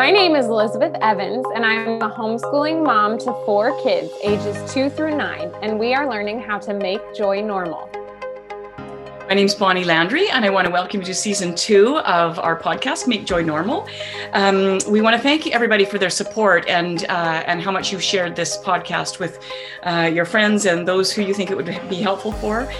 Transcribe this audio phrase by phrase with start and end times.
[0.00, 4.88] My name is Elizabeth Evans, and I'm a homeschooling mom to four kids, ages two
[4.88, 7.86] through nine, and we are learning how to make joy normal.
[9.28, 12.38] My name is Bonnie Landry, and I want to welcome you to season two of
[12.38, 13.86] our podcast, Make Joy Normal.
[14.32, 18.02] Um, we want to thank everybody for their support and uh, and how much you've
[18.02, 19.38] shared this podcast with
[19.82, 22.72] uh, your friends and those who you think it would be helpful for.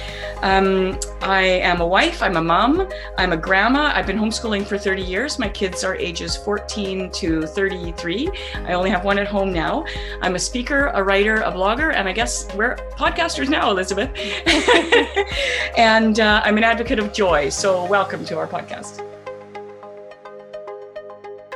[0.43, 3.93] Um, I am a wife, I'm a mom, I'm a grandma.
[3.95, 5.39] I've been homeschooling for 30 years.
[5.39, 8.30] My kids are ages 14 to 33.
[8.64, 9.85] I only have one at home now.
[10.22, 14.11] I'm a speaker, a writer, a blogger, and I guess we're podcasters now, Elizabeth.
[15.76, 17.50] and uh, I'm an advocate of joy.
[17.50, 19.07] So, welcome to our podcast.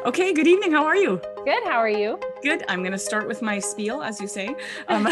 [0.05, 0.73] Okay, good evening.
[0.73, 1.23] How are you?
[1.46, 1.65] Good.
[1.65, 2.21] How are you?
[2.45, 2.62] Good.
[2.69, 4.55] I'm going to start with my spiel, as you say.
[4.89, 5.09] Um,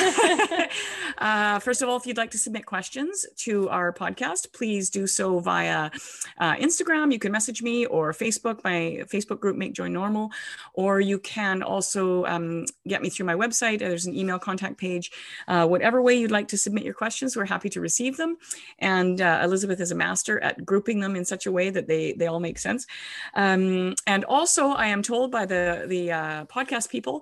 [1.18, 5.06] uh, first of all, if you'd like to submit questions to our podcast, please do
[5.06, 5.90] so via
[6.36, 7.10] uh, Instagram.
[7.10, 10.30] You can message me or Facebook, my Facebook group, Make Joy Normal,
[10.74, 13.78] or you can also um, get me through my website.
[13.78, 15.10] There's an email contact page.
[15.48, 18.36] Uh, whatever way you'd like to submit your questions, we're happy to receive them.
[18.78, 22.12] And uh, Elizabeth is a master at grouping them in such a way that they
[22.12, 22.86] they all make sense.
[23.32, 27.21] Um, and also, I am told by the the uh, podcast people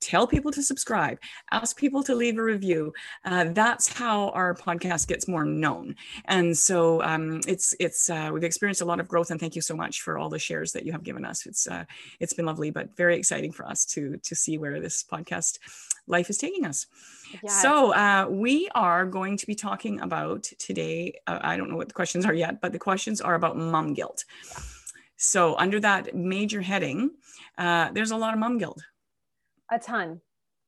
[0.00, 1.18] tell people to subscribe
[1.50, 2.92] ask people to leave a review.
[3.24, 5.94] Uh, that's how our podcast gets more known.
[6.26, 9.62] And so um, it's it's uh, we've experienced a lot of growth and thank you
[9.62, 11.46] so much for all the shares that you have given us.
[11.46, 11.84] It's uh,
[12.20, 15.58] it's been lovely but very exciting for us to to see where this podcast
[16.06, 16.86] life is taking us.
[17.42, 17.60] Yes.
[17.60, 21.88] so uh, we are going to be talking about today uh, i don't know what
[21.88, 24.24] the questions are yet but the questions are about mom guilt.
[25.16, 27.10] So under that major heading
[27.58, 28.80] uh, there's a lot of mom guilt
[29.70, 30.20] a ton,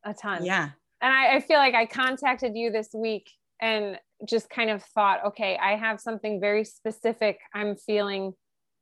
[0.04, 0.44] a ton.
[0.44, 0.70] Yeah.
[1.00, 3.98] And I, I feel like I contacted you this week and
[4.28, 8.32] just kind of thought, okay, I have something very specific I'm feeling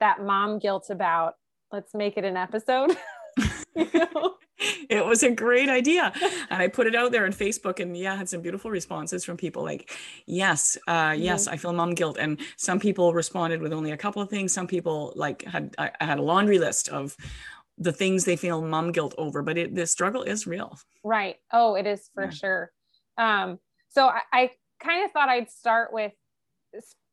[0.01, 1.35] that mom guilt about.
[1.73, 2.97] Let's make it an episode.
[3.77, 4.35] you know?
[4.89, 6.13] it was a great idea
[6.51, 9.25] and i put it out there on facebook and yeah I had some beautiful responses
[9.25, 11.55] from people like yes uh yes mm-hmm.
[11.55, 14.67] i feel mom guilt and some people responded with only a couple of things some
[14.67, 17.17] people like had i had a laundry list of
[17.79, 20.79] the things they feel mom guilt over but it the struggle is real.
[21.05, 21.37] Right.
[21.53, 22.31] Oh it is for yeah.
[22.31, 22.73] sure.
[23.17, 23.59] Um
[23.89, 24.51] so i, I
[24.81, 26.13] kind of thought i'd start with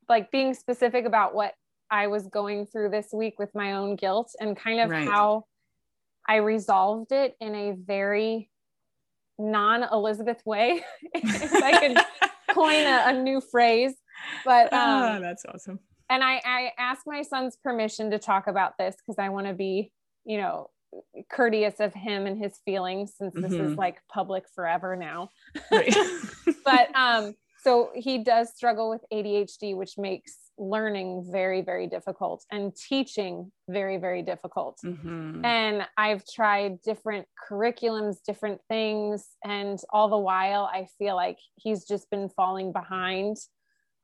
[0.07, 1.53] like being specific about what
[1.89, 5.07] i was going through this week with my own guilt and kind of right.
[5.07, 5.45] how
[6.27, 8.51] i resolved it in a very
[9.39, 10.83] non-elizabeth way
[11.13, 11.97] if i could
[12.55, 13.93] coin a, a, new phrase.
[14.43, 15.79] But ah, um, oh, that's awesome.
[16.09, 19.53] and I, I asked my son's permission to talk about this because I want to
[19.53, 19.91] be
[20.25, 20.69] you know
[21.29, 23.71] courteous of him and his feelings since this mm-hmm.
[23.71, 25.29] is like public forever now
[26.65, 32.73] but um so he does struggle with ADHD which makes learning very very difficult and
[32.75, 35.43] teaching very very difficult mm-hmm.
[35.43, 41.85] and i've tried different curriculums different things and all the while i feel like he's
[41.85, 43.35] just been falling behind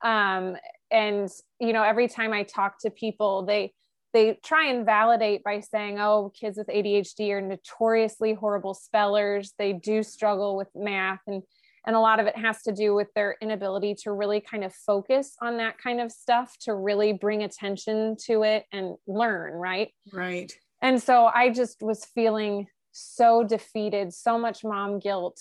[0.04, 0.56] um
[0.90, 3.72] and you know every time i talk to people they
[4.12, 9.54] they try and validate by saying, oh, kids with ADHD are notoriously horrible spellers.
[9.58, 11.20] They do struggle with math.
[11.26, 11.42] And,
[11.86, 14.74] and a lot of it has to do with their inability to really kind of
[14.74, 19.54] focus on that kind of stuff, to really bring attention to it and learn.
[19.54, 19.92] Right.
[20.12, 20.52] Right.
[20.82, 25.40] And so I just was feeling so defeated, so much mom guilt,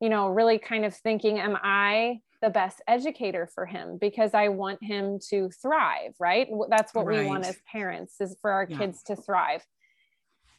[0.00, 4.50] you know, really kind of thinking, am I the best educator for him because I
[4.50, 6.46] want him to thrive, right?
[6.70, 7.22] That's what right.
[7.22, 8.78] we want as parents is for our yeah.
[8.78, 9.66] kids to thrive.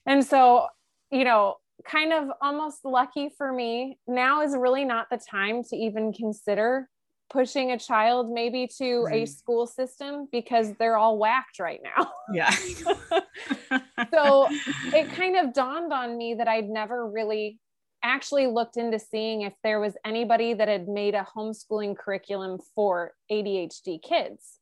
[0.05, 0.67] And so,
[1.11, 1.55] you know,
[1.85, 6.89] kind of almost lucky for me, now is really not the time to even consider
[7.29, 9.23] pushing a child maybe to right.
[9.23, 12.11] a school system because they're all whacked right now.
[12.33, 12.49] Yeah.
[14.13, 14.49] so
[14.93, 17.61] it kind of dawned on me that I'd never really
[18.07, 23.13] actually looked into seeing if there was anybody that had made a homeschooling curriculum for
[23.31, 24.59] ADHD kids.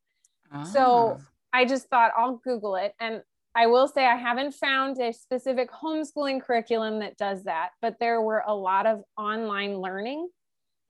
[0.72, 1.26] So ah.
[1.54, 2.94] I just thought I'll Google it.
[3.00, 3.22] And
[3.56, 8.22] I will say I haven't found a specific homeschooling curriculum that does that, but there
[8.22, 10.28] were a lot of online learning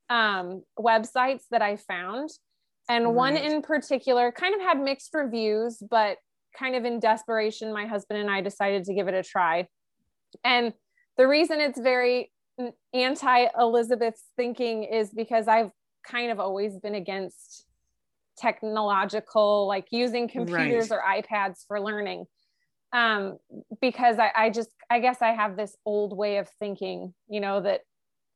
[0.10, 2.30] um, websites that I found.
[2.90, 3.14] And right.
[3.14, 6.18] one in particular kind of had mixed reviews, but
[6.58, 9.68] kind of in desperation, my husband and I decided to give it a try.
[10.44, 10.74] And
[11.18, 12.32] the reason it's very
[12.94, 15.72] anti Elizabeth's thinking is because I've
[16.10, 17.66] kind of always been against
[18.38, 21.00] technological, like using computers right.
[21.00, 22.26] or iPads for learning.
[22.94, 23.38] Um,
[23.82, 27.62] because I, I just, I guess I have this old way of thinking, you know,
[27.62, 27.82] that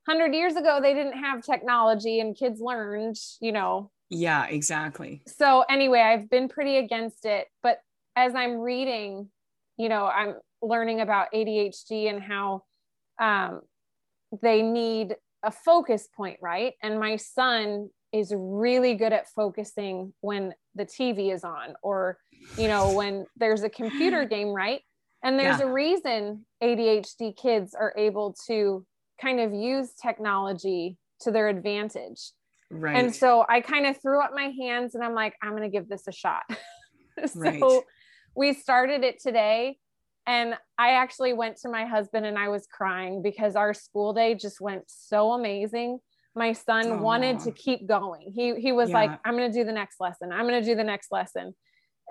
[0.05, 3.91] 100 years ago they didn't have technology and kids learned, you know.
[4.09, 5.21] Yeah, exactly.
[5.27, 7.47] So, anyway, I've been pretty against it.
[7.61, 7.79] But
[8.15, 9.29] as I'm reading,
[9.77, 12.63] you know, I'm learning about ADHD and how
[13.21, 13.61] um,
[14.41, 16.73] they need a focus point, right?
[16.83, 22.17] And my son is really good at focusing when the TV is on or,
[22.57, 24.81] you know, when there's a computer game, right?
[25.23, 25.67] And there's yeah.
[25.67, 28.85] a reason ADHD kids are able to
[29.21, 32.31] kind of use technology to their advantage.
[32.71, 32.95] Right.
[32.95, 35.69] And so I kind of threw up my hands and I'm like, I'm going to
[35.69, 36.43] give this a shot.
[37.25, 37.81] so right.
[38.35, 39.77] we started it today.
[40.27, 44.35] And I actually went to my husband and I was crying because our school day
[44.35, 45.99] just went so amazing.
[46.35, 46.99] My son Aww.
[46.99, 48.31] wanted to keep going.
[48.35, 48.95] He he was yeah.
[48.95, 50.31] like, I'm going to do the next lesson.
[50.31, 51.55] I'm going to do the next lesson.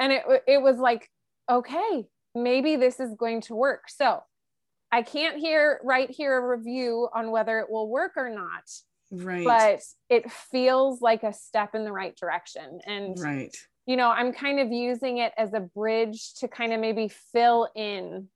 [0.01, 1.09] And it it was like,
[1.51, 3.85] okay, maybe this is going to work.
[3.89, 4.21] So
[4.91, 8.65] I can't hear right here a review on whether it will work or not.
[9.11, 9.45] Right.
[9.45, 9.81] But
[10.11, 12.81] it feels like a step in the right direction.
[12.85, 13.57] And right.
[13.89, 17.69] You know, I'm kind of using it as a bridge to kind of maybe fill
[17.75, 18.29] in.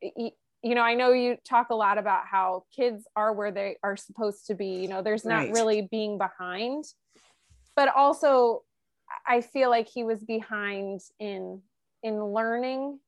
[0.00, 3.96] You know, I know you talk a lot about how kids are where they are
[3.96, 4.80] supposed to be.
[4.82, 5.52] You know, there's not right.
[5.52, 6.84] really being behind,
[7.76, 8.62] but also
[9.26, 11.60] I feel like he was behind in
[12.02, 13.00] in learning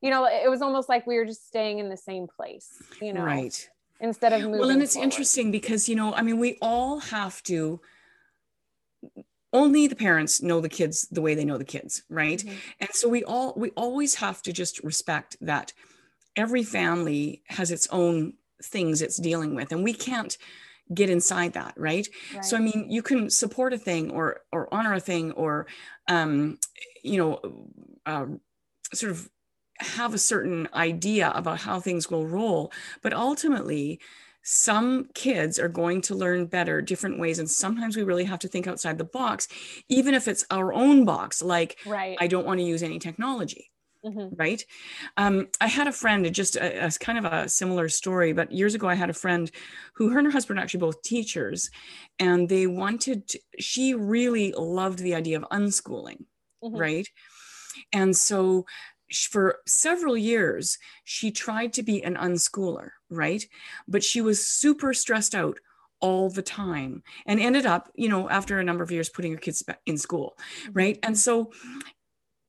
[0.00, 3.12] you know, it was almost like we were just staying in the same place, you
[3.12, 3.22] know.
[3.22, 3.68] Right.
[4.00, 4.60] Instead of moving.
[4.60, 5.04] Well, and it's forward.
[5.04, 7.80] interesting because, you know, I mean, we all have to
[9.52, 12.38] only the parents know the kids the way they know the kids, right?
[12.38, 12.56] Mm-hmm.
[12.80, 15.72] And so we all we always have to just respect that
[16.36, 20.36] every family has its own things it's dealing with and we can't
[20.92, 22.08] get inside that right?
[22.34, 25.66] right, so i mean you can support a thing or or honor a thing or
[26.08, 26.58] um
[27.02, 27.40] you know
[28.04, 28.26] uh,
[28.92, 29.30] sort of
[29.80, 32.72] have a certain idea about how things will roll.
[33.02, 34.00] But ultimately,
[34.42, 37.38] some kids are going to learn better different ways.
[37.38, 39.48] And sometimes we really have to think outside the box,
[39.88, 42.16] even if it's our own box, like, right.
[42.20, 43.70] I don't want to use any technology.
[44.04, 44.34] Mm-hmm.
[44.34, 44.64] Right.
[45.18, 48.74] Um, I had a friend, just a, a, kind of a similar story, but years
[48.74, 49.50] ago, I had a friend
[49.94, 51.70] who her and her husband are actually both teachers,
[52.18, 56.24] and they wanted, to, she really loved the idea of unschooling.
[56.64, 56.76] Mm-hmm.
[56.76, 57.08] Right.
[57.92, 58.64] And so
[59.12, 63.44] for several years, she tried to be an unschooler, right?
[63.88, 65.58] But she was super stressed out
[66.00, 69.38] all the time and ended up, you know, after a number of years putting her
[69.38, 70.72] kids in school, mm-hmm.
[70.72, 70.98] right?
[71.02, 71.52] And so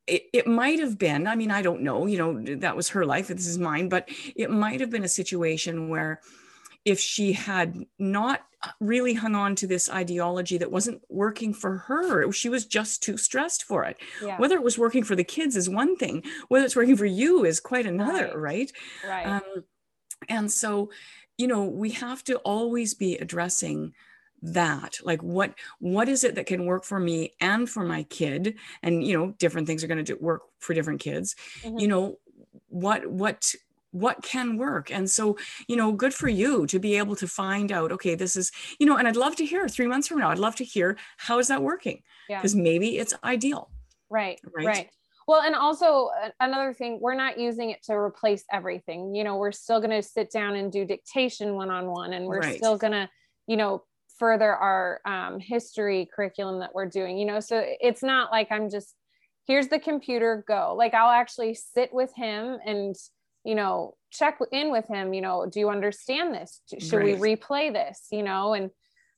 [0.07, 3.05] it, it might have been, I mean, I don't know, you know, that was her
[3.05, 6.21] life, and this is mine, but it might have been a situation where
[6.85, 8.41] if she had not
[8.79, 12.31] really hung on to this ideology that wasn't working for her.
[12.31, 13.97] She was just too stressed for it.
[14.23, 14.37] Yeah.
[14.37, 17.43] Whether it was working for the kids is one thing, whether it's working for you
[17.45, 18.71] is quite another, right?
[19.07, 19.25] Right.
[19.25, 19.41] right.
[19.41, 19.63] Um,
[20.29, 20.91] and so,
[21.37, 23.93] you know, we have to always be addressing
[24.43, 28.55] that like what what is it that can work for me and for my kid
[28.81, 31.77] and you know different things are going to work for different kids mm-hmm.
[31.77, 32.17] you know
[32.67, 33.53] what what
[33.91, 34.91] what can work.
[34.91, 38.35] And so you know good for you to be able to find out okay this
[38.35, 40.63] is you know and i'd love to hear three months from now i'd love to
[40.63, 42.01] hear how is that working?
[42.27, 42.61] Because yeah.
[42.61, 43.69] maybe it's ideal.
[44.09, 44.65] Right right?
[44.65, 44.89] right.
[45.27, 46.09] Well and also
[46.39, 49.13] another thing we're not using it to replace everything.
[49.13, 52.57] You know we're still going to sit down and do dictation one-on-one and we're right.
[52.57, 53.09] still going to
[53.47, 53.83] you know
[54.17, 57.39] further our um, history curriculum that we're doing you know?
[57.39, 58.95] So it's not like i'm just
[59.47, 60.75] here's the computer go.
[60.77, 62.95] Like i'll actually sit with him and
[63.43, 66.61] you know check in with him you know do you understand this?
[66.79, 67.19] Should right.
[67.19, 68.07] we replay this?
[68.11, 68.71] You know and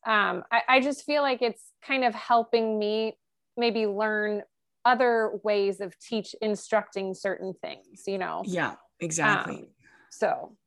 [0.05, 3.17] um, I, I just feel like it's kind of helping me
[3.55, 4.43] maybe learn
[4.83, 8.43] other ways of teach instructing certain things you know?
[8.45, 9.55] Yeah exactly.
[9.55, 9.67] Um,
[10.11, 10.57] so.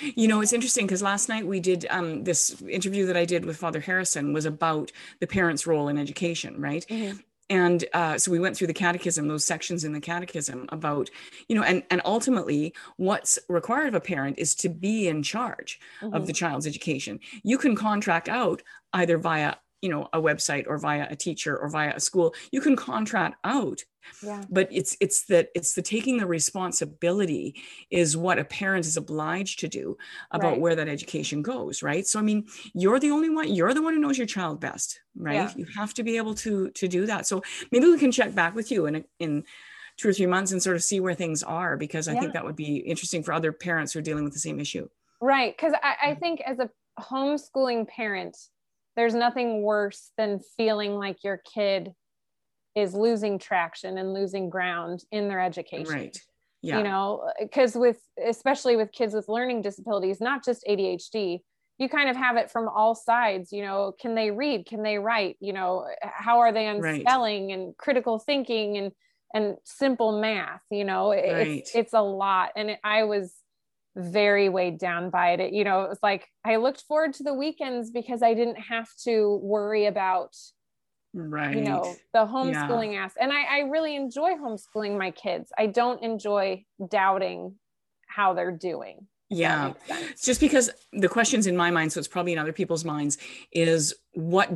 [0.00, 3.44] You know, it's interesting because last night we did um, this interview that I did
[3.44, 6.84] with Father Harrison was about the parents' role in education, right?
[6.90, 11.10] Mm-hmm and uh, so we went through the catechism those sections in the catechism about
[11.48, 15.78] you know and and ultimately what's required of a parent is to be in charge
[16.00, 16.14] mm-hmm.
[16.14, 18.62] of the child's education you can contract out
[18.92, 22.60] either via you know a website or via a teacher or via a school you
[22.60, 23.82] can contract out
[24.22, 24.44] yeah.
[24.50, 27.54] but it's it's that it's the taking the responsibility
[27.90, 29.96] is what a parent is obliged to do
[30.30, 30.60] about right.
[30.60, 33.94] where that education goes right so i mean you're the only one you're the one
[33.94, 35.52] who knows your child best right yeah.
[35.56, 38.54] you have to be able to to do that so maybe we can check back
[38.54, 39.44] with you in in
[39.96, 42.20] two or three months and sort of see where things are because i yeah.
[42.20, 44.88] think that would be interesting for other parents who are dealing with the same issue
[45.20, 46.20] right because I, I mm-hmm.
[46.20, 46.70] think as a
[47.00, 48.36] homeschooling parent
[48.96, 51.92] there's nothing worse than feeling like your kid
[52.76, 55.92] is losing traction and losing ground in their education.
[55.92, 56.18] Right.
[56.62, 56.78] Yeah.
[56.78, 61.40] You know, uh, because with especially with kids with learning disabilities, not just ADHD,
[61.78, 63.52] you kind of have it from all sides.
[63.52, 64.66] You know, can they read?
[64.66, 65.36] Can they write?
[65.40, 67.00] You know, how are they on right.
[67.00, 68.92] spelling and critical thinking and
[69.34, 71.58] and simple math you know Right.
[71.58, 73.34] it's it's a lot and it, i was
[73.96, 75.40] very weighed down by it.
[75.40, 78.58] it you know it was like i looked forward to the weekends because i didn't
[78.58, 80.34] have to worry about
[81.16, 81.56] right.
[81.56, 85.50] you know the homeschooling ass, and I, I really enjoy homeschooling my kids.
[85.56, 87.56] I don't enjoy doubting
[88.06, 89.68] how they're doing yeah.
[89.68, 90.10] makes sense.
[90.10, 93.18] It's just because the questions in my mind so it's probably in other people's minds
[93.52, 94.50] is what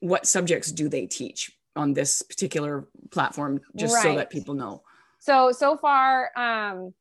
[0.00, 4.82] what subjects do they teach on this particular platform just so that people know?
[5.20, 6.92] So so far um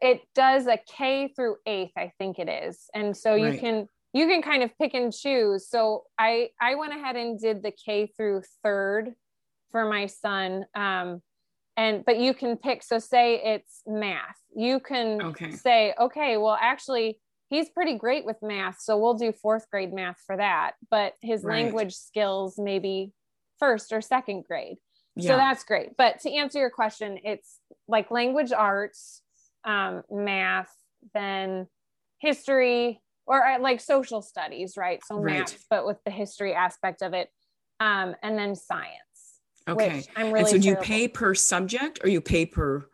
[0.00, 2.88] it does a k through eighth i think it is.
[2.94, 3.60] And so you Right.
[3.60, 7.62] can you can kind of pick and choose so i i went ahead and did
[7.62, 9.12] the k through third
[9.70, 11.20] for my son um
[11.76, 15.50] and but you can pick so say it's math you can Okay.
[15.50, 20.20] say okay well actually he's pretty great with math so we'll do fourth grade math
[20.26, 21.64] for that but his Right.
[21.64, 23.12] language skills maybe
[23.58, 24.76] first or second grade
[25.16, 25.90] yeah so that's great.
[25.98, 29.20] But to answer your question, it's like language arts,
[29.62, 30.74] um, math,
[31.12, 31.66] then
[32.18, 35.02] history, or uh, like social studies, right?
[35.04, 35.38] So Right.
[35.40, 37.28] math, but with the history aspect of it,
[37.80, 38.96] um, and then science.
[39.68, 40.38] okay I'm really.
[40.40, 42.84] and so do you pay per subject or you pay per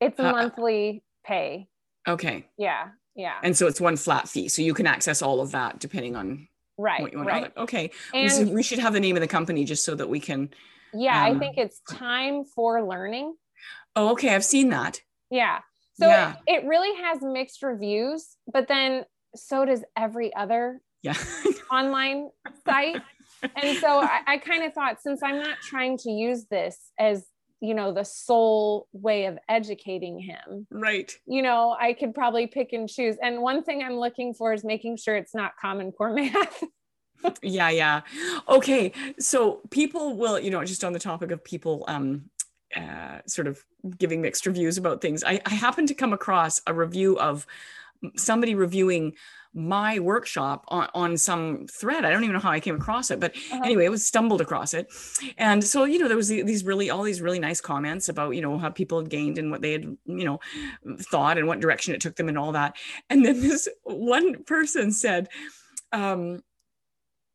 [0.00, 1.68] It's a uh, monthly pay.
[2.08, 2.88] okay Yeah.
[3.14, 3.34] Yeah.
[3.42, 6.48] and so it's one flat fee so you can access all of that depending on
[6.78, 7.02] right.
[7.02, 7.52] what you want Right.
[7.56, 10.20] okay we And we should have the name of the company just so that we
[10.20, 10.50] can
[10.94, 13.34] yeah, I um, think it's time for learning.
[13.94, 15.00] oh okay i've seen that
[15.30, 15.58] Yeah.
[16.00, 16.34] So Yeah.
[16.46, 21.14] it, it really has mixed reviews, but then so does every other yeah
[21.70, 22.30] online
[22.64, 23.00] site.
[23.42, 27.24] And so I, I kind of thought since I'm not trying to use this as,
[27.60, 32.72] you know, the sole way of educating him, right you know, I could probably pick
[32.72, 33.16] and choose.
[33.22, 36.62] And one thing I'm looking for is making sure it's not common core math.
[37.42, 38.00] yeah yeah
[38.48, 42.22] okay so people will you know just on the topic of people um
[42.74, 43.62] uh, sort of
[43.98, 47.44] giving mixed reviews about things I, I happened to come across a review of
[48.16, 49.14] somebody reviewing
[49.52, 52.04] my workshop on, on some thread.
[52.04, 53.62] I don't even know how i came across it but Uh-huh.
[53.64, 54.86] anyway it was stumbled across it.
[55.36, 58.30] And so you know there was the- these really all these really nice comments about
[58.36, 60.38] you know how people had gained and what they had you know
[60.98, 62.76] thought and what direction it took them and all that.
[63.10, 65.28] And then this one person said
[65.92, 66.42] um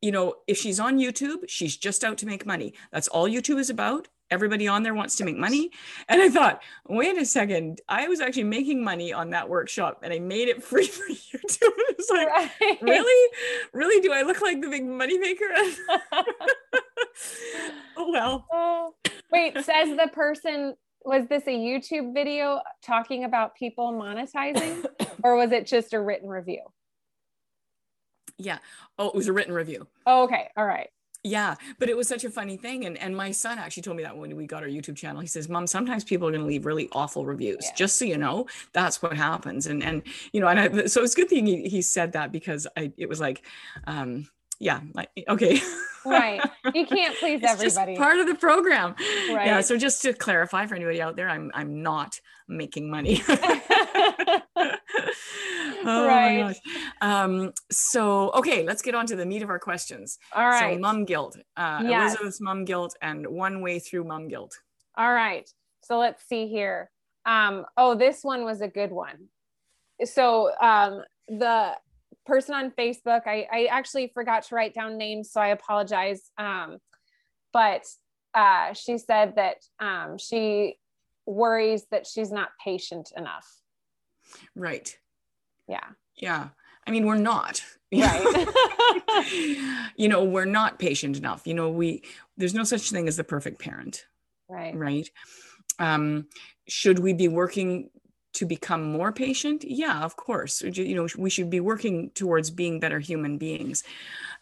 [0.00, 2.72] you know if she's on youtube she's just out to make money.
[2.92, 5.70] That's all youtube is about everybody on there wants to make money.
[6.08, 10.12] And i thought wait a second i was actually making money on that workshop and
[10.12, 12.78] i made it free for youtube it's like Right.
[12.82, 13.30] really?
[13.72, 14.00] Really?
[14.00, 15.46] Do i look like the big money maker
[17.96, 18.46] oh well.
[18.52, 18.94] Oh,
[19.32, 24.84] wait, says the person, was this a YouTube video talking about people monetizing
[25.22, 26.62] or was it just a written review?
[28.38, 28.58] yeah.
[28.98, 29.86] Oh it was a written review.
[30.04, 30.48] Oh, okay.
[30.56, 30.88] All right.
[31.26, 34.02] Yeah but it was such a funny thing and and my son actually told me
[34.02, 36.46] that when we got our youtube channel he says mom sometimes people are going to
[36.46, 37.74] leave really awful reviews Yeah.
[37.74, 40.02] just so you know that's what happens and and
[40.32, 42.92] you know and I, so it's a good thing he, he said that because i
[42.96, 43.44] it was like
[43.86, 44.28] um
[44.60, 45.60] yeah like okay
[46.06, 46.40] Right.
[46.72, 47.96] You can't please everybody.
[47.96, 48.94] part of the program
[49.32, 49.46] Right.
[49.46, 53.20] yeah so just to clarify for anybody out there i'm i'm not making money
[55.86, 56.56] oh Right.
[57.00, 60.74] um so okay let's get on to the meat of our questions All right.
[60.74, 62.12] so mom guilt, uh, Yes.
[62.12, 64.52] Elizabeth's mom guilt, and one way through mom guilt.
[64.96, 65.48] All right.
[65.82, 66.90] So let's see here.
[67.24, 69.28] Um, oh, this one was a good one.
[70.04, 71.72] So um, the
[72.24, 76.30] person on Facebook, I, I actually forgot to write down names, so I apologize.
[76.38, 76.78] Um,
[77.52, 77.84] but
[78.34, 80.76] uh, she said that um, she
[81.26, 83.46] worries that she's not patient enough.
[84.54, 84.96] Right.
[85.68, 85.84] Yeah.
[86.16, 86.48] Yeah.
[86.86, 87.62] I mean, we're not.
[87.92, 88.46] Right.
[89.96, 91.46] you know, we're not patient enough.
[91.46, 92.02] You know, we
[92.36, 94.06] there's no such thing as the perfect parent,
[94.48, 94.76] right.
[94.76, 95.08] right?
[95.78, 96.26] Um,
[96.68, 97.90] should we be working
[98.36, 99.64] to become more patient?
[99.64, 100.62] Yeah, of course.
[100.62, 103.82] You know, we should be working towards being better human beings.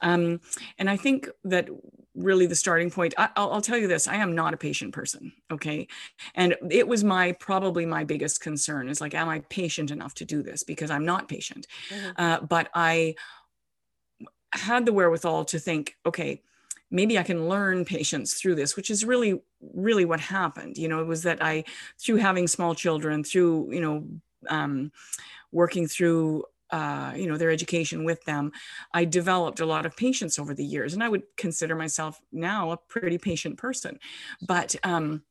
[0.00, 0.40] Um,
[0.78, 1.68] and I think that
[2.14, 4.92] really the starting point, I, I'll, I'll tell you this, I am not a patient
[4.92, 5.32] person.
[5.52, 5.88] Okay.
[6.34, 10.24] And it was my, probably my biggest concern is like, am I patient enough to
[10.24, 10.62] do this?
[10.62, 11.66] Because I'm not patient.
[11.90, 12.12] Mhm.
[12.16, 13.14] Uh, but I
[14.52, 16.42] had the wherewithal to think, okay,
[16.90, 19.42] maybe I can learn patience through this, which is really,
[19.74, 20.76] really what happened.
[20.76, 21.64] You know, it was that I,
[21.98, 24.06] through having small children, through, you know,
[24.48, 24.92] um,
[25.52, 28.52] working through, uh, you know, their education with them,
[28.92, 30.94] I developed a lot of patience over the years.
[30.94, 33.98] And I would consider myself now a pretty patient person.
[34.46, 35.22] But, um,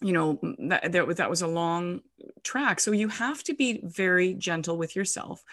[0.00, 2.02] you know that, that, that was a long
[2.44, 2.80] track.
[2.80, 5.44] So you have to be very gentle with yourself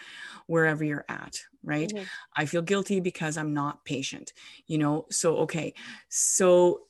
[0.46, 1.92] wherever you're at right?
[1.92, 2.06] Mhm.
[2.36, 4.32] i feel guilty because i'm not patient
[4.66, 5.06] you know?
[5.10, 5.74] So okay.
[6.08, 6.82] So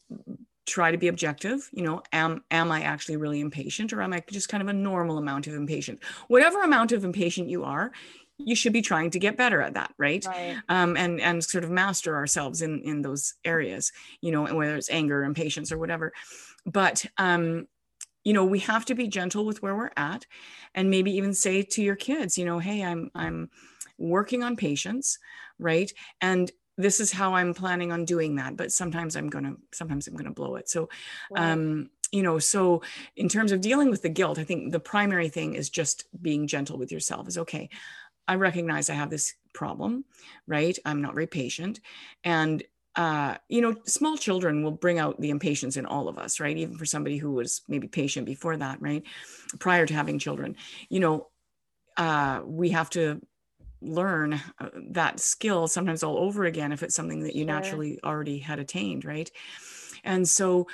[0.66, 2.02] try to be objective you know?
[2.12, 5.46] Am am i actually really impatient or am i just kind of a normal amount
[5.46, 6.02] of impatient?
[6.28, 7.92] Whatever amount of impatient you are
[8.38, 10.58] you should be trying to get better at that right, right.
[10.68, 14.76] Um, and and sort of master ourselves in in those areas you know and whether
[14.76, 16.12] it's anger impatience or whatever
[16.66, 17.66] but um
[18.24, 20.26] you know we have to be gentle with where we're at
[20.74, 23.48] and maybe even say to your kids you know hey i'm i'm
[23.98, 25.18] working on patience
[25.58, 25.90] right?
[26.20, 30.16] And this is how i'm planning on doing that but sometimes i'm gonna sometimes i'm
[30.16, 30.68] gonna blow it.
[30.68, 30.90] So
[31.34, 32.82] um you know so
[33.16, 36.46] in terms of dealing with the guilt i think the primary thing is just being
[36.46, 37.68] gentle with yourself is okay
[38.28, 40.04] i recognize i have this problem
[40.46, 40.78] right?
[40.84, 41.80] I'm not very patient.
[42.22, 42.62] And
[42.96, 46.56] uh, you know, small children will bring out the impatience in all of us, right?
[46.56, 49.02] Even for somebody who was maybe patient before that, right?
[49.58, 50.56] Prior to having children,
[50.88, 51.28] you know,
[51.98, 53.20] uh, we have to
[53.82, 57.54] learn uh, that skill sometimes all over again if it's something that you sure.
[57.54, 59.30] naturally already had attained, right?
[60.02, 60.66] And so,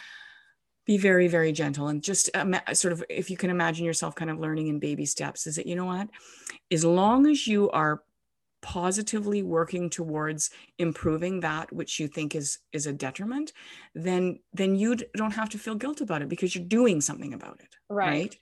[0.85, 2.29] be very very gentle and just
[2.73, 5.64] sort of if you can imagine yourself kind of learning in baby steps is that
[5.64, 6.09] you know what
[6.73, 8.02] as long as you are
[8.62, 13.52] positively working towards improving that which you think is is a detriment
[13.95, 17.61] then then you don't have to feel guilt about it because you're doing something about
[17.61, 18.37] it right, right?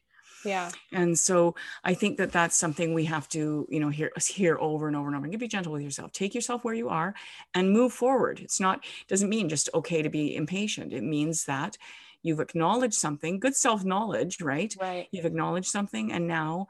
[0.45, 0.71] yeah.
[0.93, 4.87] And so i think that that's something we have to you know hear hear over
[4.87, 6.12] and over and over and be gentle with yourself.
[6.12, 7.15] Take yourself where you are
[7.55, 8.41] and move forward.
[8.41, 10.93] It's not doesn't mean just okay to be impatient.
[10.93, 11.77] It means that
[12.23, 14.75] you've acknowledged something good self knowledge right?
[14.81, 15.09] Right.
[15.11, 16.69] You've acknowledged something and now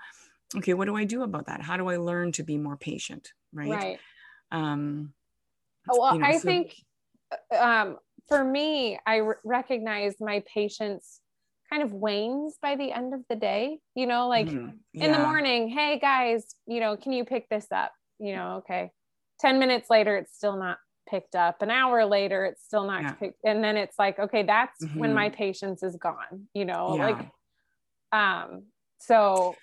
[0.56, 3.32] okay what do i do about that how do i learn to be more patient
[3.52, 3.98] right right
[4.52, 5.12] um
[5.88, 6.74] well you know, i so- think
[7.52, 7.96] uh, um
[8.28, 11.20] for me i recognize my patience
[11.70, 14.70] kind of wanes by the end of the day you know like mm-hmm.
[14.92, 15.06] yeah.
[15.06, 18.90] in the morning hey guys you know can you pick this up you know okay
[19.40, 20.78] 10 minutes later it's still not
[21.08, 23.12] picked up an hour later it's still not yeah.
[23.12, 24.98] picked and then it's like okay that's mm-hmm.
[24.98, 27.06] when my patience is gone you know yeah.
[27.06, 27.30] like
[28.12, 28.64] um
[28.98, 29.54] so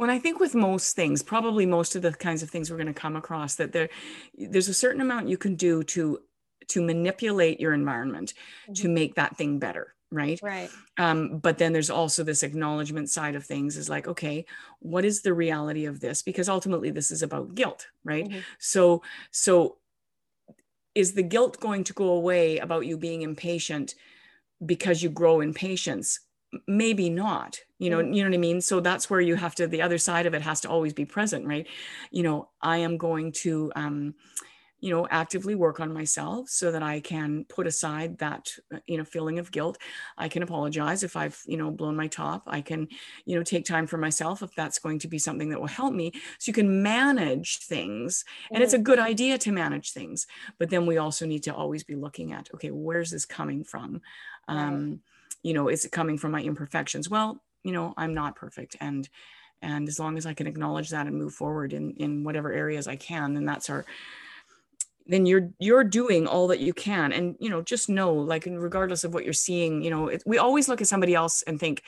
[0.00, 2.86] when I think with most things, probably most of the kinds of things we're going
[2.86, 3.90] to come across, that there,
[4.34, 6.20] there's a certain amount you can do to
[6.68, 8.72] to manipulate your environment mm-hmm.
[8.74, 10.40] to make that thing better right?
[10.42, 10.68] Right.
[10.98, 14.44] Um, but then there's also this acknowledgement side of things is like okay
[14.80, 16.22] what is the reality of this?
[16.22, 18.26] Because ultimately this is about guilt right?
[18.26, 18.40] Mm-hmm.
[18.58, 19.76] so so
[20.94, 23.94] is the guilt going to go away about you being impatient
[24.64, 26.20] because you grow in patience
[26.66, 28.12] maybe not you know mm-hmm.
[28.12, 30.34] you know what i mean so that's where you have to the other side of
[30.34, 31.66] it has to always be present right
[32.10, 34.14] you know i am going to um
[34.80, 38.96] you know actively work on myself so that i can put aside that uh, you
[38.96, 39.78] know feeling of guilt
[40.18, 42.88] i can apologize if i've you know blown my top i can
[43.26, 45.92] you know take time for myself if that's going to be something that will help
[45.92, 48.62] me so you can manage things and mm-hmm.
[48.62, 48.84] it's a mm-hmm.
[48.84, 50.26] good idea to manage things
[50.58, 54.00] but then we also need to always be looking at okay where's this coming from
[54.48, 55.00] um
[55.42, 57.08] you know is it coming from my imperfections?
[57.08, 59.10] Well you know i'm not perfect and
[59.60, 62.88] and as long as i can acknowledge that and move forward in in whatever areas
[62.88, 63.84] i can then that's our
[65.10, 67.12] then you're you're doing all that you can.
[67.12, 70.38] And you know just know like regardless of what you're seeing you know it, we
[70.38, 71.82] always look at somebody else and think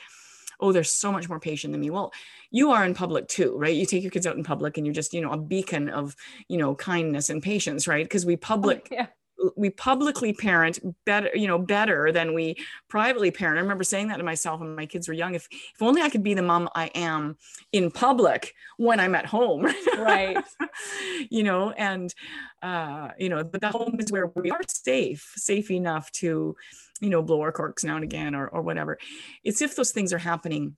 [0.59, 1.89] oh they're so much more patient than me.
[1.89, 2.11] Well
[2.51, 3.75] you are in public too right?
[3.75, 6.15] You take your kids out in public and you're just you know a beacon of
[6.47, 8.03] you know kindness and patience right?
[8.05, 9.07] Because we public yeah
[9.55, 12.55] we publicly parent better you know better than we
[12.89, 13.57] privately parent.
[13.57, 16.09] I remember saying that to myself when my kids were young if if only i
[16.09, 17.37] could be the mom i am
[17.71, 19.67] in public when i'm at home.
[19.97, 20.37] Right.
[21.29, 22.13] You know and
[22.61, 26.55] uh you know but the home is where we are safe safe enough to
[26.99, 28.97] you know blow our corks now and again or or whatever.
[29.43, 30.75] It's if those things are happening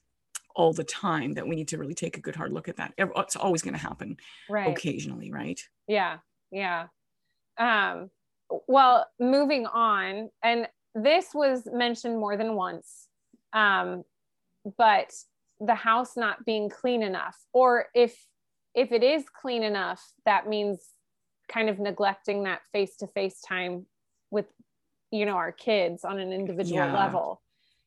[0.55, 2.93] all the time that we need to really take a good hard look at that.
[2.97, 4.17] It's always going to happen
[4.49, 4.69] right.
[4.69, 5.59] occasionally right?
[5.87, 6.17] Yeah
[6.51, 6.87] yeah.
[7.57, 8.09] Um
[8.67, 13.07] well, moving on, and this was mentioned more than once,
[13.53, 14.03] um,
[14.77, 15.11] but
[15.59, 18.17] the house not being clean enough, or if
[18.73, 20.89] if it is clean enough, that means
[21.47, 23.85] kind of neglecting that face to face time
[24.31, 24.45] with
[25.11, 26.93] you know our kids on an individual yeah.
[26.93, 27.41] level,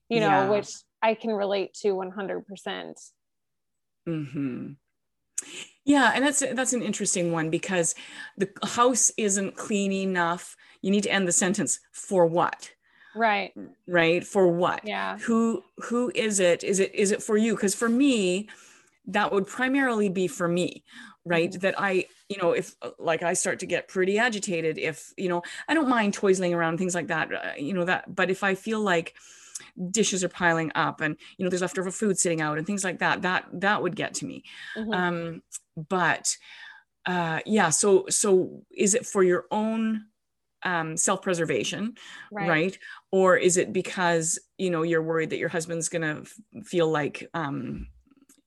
[0.09, 0.49] you know, yeah.
[0.49, 0.69] which
[1.03, 2.45] I can relate to 100%.
[4.09, 4.73] Mm-hmm.
[5.89, 7.95] Yeah, and that's that's an interesting one because
[8.37, 10.55] the house isn't clean enough.
[10.83, 12.73] You need to end the sentence for what?
[13.17, 13.55] Right.
[13.87, 14.23] Right?
[14.23, 14.87] For what?
[14.87, 15.17] Yeah.
[15.21, 16.63] Who who is it?
[16.63, 17.57] Is it is it for you?
[17.57, 18.51] Cuz for me
[19.07, 20.85] that would primarily be for me,
[21.25, 21.53] right?
[21.53, 21.61] Mm-hmm.
[21.61, 25.41] That I, you know, if like I start to get pretty agitated if, you know,
[25.69, 28.55] I don't mind toiling around things like that, uh, you know, that but if I
[28.55, 29.15] feel like
[29.91, 32.99] dishes are piling up and you know there's leftover food sitting out and things like
[32.99, 34.43] that that that would get to me
[34.77, 34.93] mm-hmm.
[34.93, 35.43] um
[35.89, 36.37] but
[37.07, 40.05] uh yeah so so is it for your own
[40.65, 41.95] um, self-preservation
[42.33, 42.49] right.
[42.49, 42.79] right.
[43.13, 47.29] or is it because you know you're worried that your husband's to f- feel like
[47.35, 47.87] um,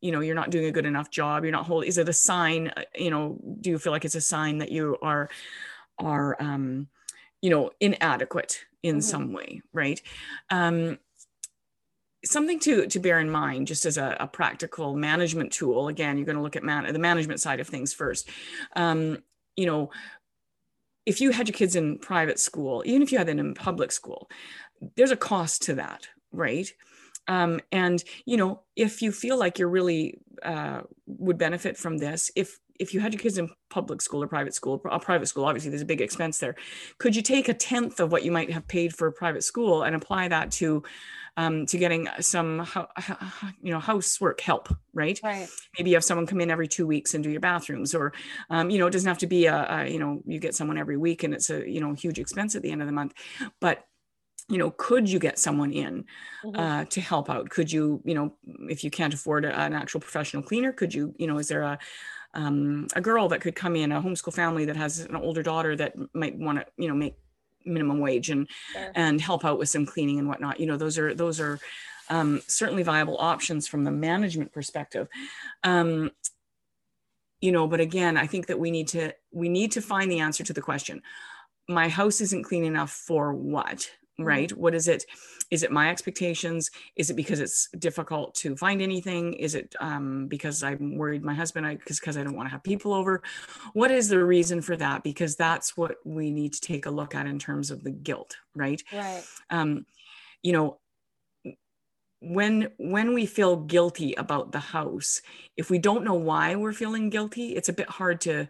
[0.01, 2.13] you know you're not doing a good enough job you're not holding is it a
[2.13, 5.29] sign uh, you know do you feel like it's a sign that you are
[5.99, 6.87] are um,
[7.41, 9.01] you know inadequate in mm-hmm.
[9.01, 10.01] some way right?
[10.49, 10.99] Um,
[12.23, 16.25] something to to bear in mind just as a, a practical management tool again you're
[16.25, 18.29] going to look at man- the management side of things first.
[18.75, 19.23] Um,
[19.55, 19.91] you know
[21.05, 23.91] if you had your kids in private school even if you had them in public
[23.91, 24.29] school
[24.95, 26.71] there's a cost to that right?
[27.27, 32.31] Um, and you know if you feel like you're really uh, would benefit from this
[32.35, 35.45] if if you had your kids in public school or private school, a private school,
[35.45, 36.55] obviously there's a big expense there.
[36.97, 39.83] Could you take a tenth of what you might have paid for a private school
[39.83, 40.83] and apply that to
[41.37, 42.67] um, to getting some
[43.61, 45.19] you know housework help, right?
[45.23, 45.47] Right.
[45.77, 48.13] Maybe you have someone come in every two weeks and do your bathrooms, or
[48.49, 50.77] um, you know it doesn't have to be a, a you know you get someone
[50.77, 53.13] every week and it's a you know huge expense at the end of the month,
[53.61, 53.85] but
[54.49, 56.03] you know could you get someone in
[56.43, 56.59] mm-hmm.
[56.59, 58.33] uh, to help out could you you know
[58.69, 61.79] if you can't afford an actual professional cleaner could you you know is there a
[62.33, 65.75] um, a girl that could come in, a homeschool family that has an older daughter
[65.75, 67.15] that might want to, you know, make
[67.65, 68.91] minimum wage and sure.
[68.95, 70.59] and help out with some cleaning and whatnot.
[70.59, 71.59] You know, those are those are
[72.09, 75.07] um, certainly viable options from the management perspective.
[75.63, 76.11] Um,
[77.39, 80.19] you know, but again, I think that we need to we need to find the
[80.19, 81.01] answer to the question.
[81.67, 83.89] My house isn't clean enough for what?
[84.21, 84.27] Mm-hmm.
[84.27, 84.57] right?
[84.57, 85.05] What is it?
[85.49, 86.71] Is it my expectations?
[86.95, 89.33] Is it because it's difficult to find anything?
[89.33, 92.51] Is it um, because i'm worried my husband i because because i don't want to
[92.51, 93.21] have people over?
[93.73, 95.03] What is the reason for that?
[95.03, 98.37] Because that's what we need to take a look at in terms of the guilt
[98.55, 98.81] right?
[98.93, 99.23] Right.
[99.49, 99.85] Um,
[100.43, 100.77] you know
[102.21, 105.21] when when we feel guilty about the house
[105.57, 108.47] if we don't know why we're feeling guilty it's a bit hard to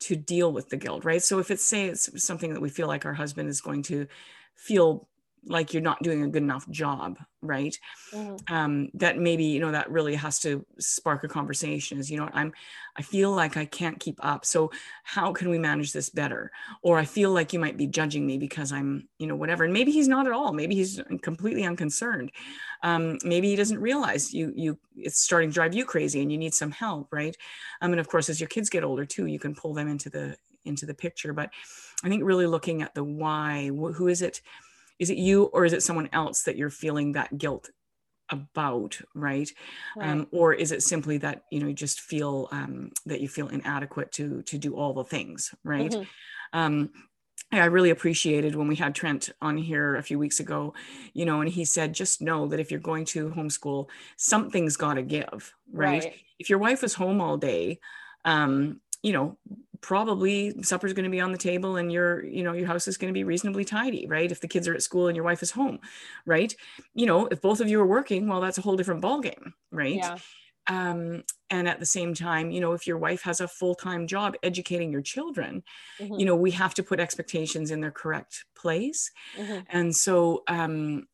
[0.00, 1.22] to deal with the guilt right?
[1.22, 4.06] So if it's say it's something that we feel like our husband is going to
[4.56, 5.08] feel
[5.46, 7.78] like you're not doing a good enough job right?
[8.12, 8.54] Mm-hmm.
[8.54, 12.28] um, that maybe you know that really has to spark a conversation is you know
[12.32, 12.52] i'm
[12.96, 14.70] i feel like i can't keep up so
[15.02, 16.52] how can we manage this better?
[16.82, 19.72] Or i feel like you might be judging me because i'm you know whatever and
[19.72, 22.32] maybe he's not at all maybe he's completely unconcerned.
[22.82, 26.38] Um, maybe he doesn't realize you you it's starting to drive you crazy and you
[26.38, 27.36] need some help right?
[27.80, 30.10] Um, and of course as your kids get older too you can pull them into
[30.10, 31.50] the into the picture but
[32.04, 34.42] I think really looking at the why, who is it?
[34.98, 37.70] Is it you or is it someone else that you're feeling that guilt
[38.30, 39.50] about right,
[39.96, 40.08] right.
[40.08, 43.48] Um, or is it simply that you know you just feel um, that you feel
[43.48, 46.58] inadequate to to do all the things right mm-hmm.
[46.58, 46.90] um,
[47.52, 50.74] I really appreciated when we had Trent on here a few weeks ago,
[51.12, 54.94] you know, and he said, just know that if you're going to homeschool, something's got
[54.94, 56.02] to give, right?
[56.02, 56.14] right?
[56.40, 57.78] If your wife is home all day,
[58.24, 59.36] um, you know,
[59.84, 62.96] probably supper's going to be on the table and your you know your house is
[62.96, 65.42] going to be reasonably tidy right if the kids are at school and your wife
[65.42, 65.78] is home
[66.24, 66.56] right
[66.94, 69.96] you know if both of you are working well that's a whole different ballgame right
[69.96, 70.16] yeah.
[70.68, 74.34] um, and at the same time you know if your wife has a full-time job
[74.42, 75.62] educating your children
[76.00, 76.14] mm-hmm.
[76.14, 79.60] you know we have to put expectations in their correct place mm-hmm.
[79.68, 81.06] and so um,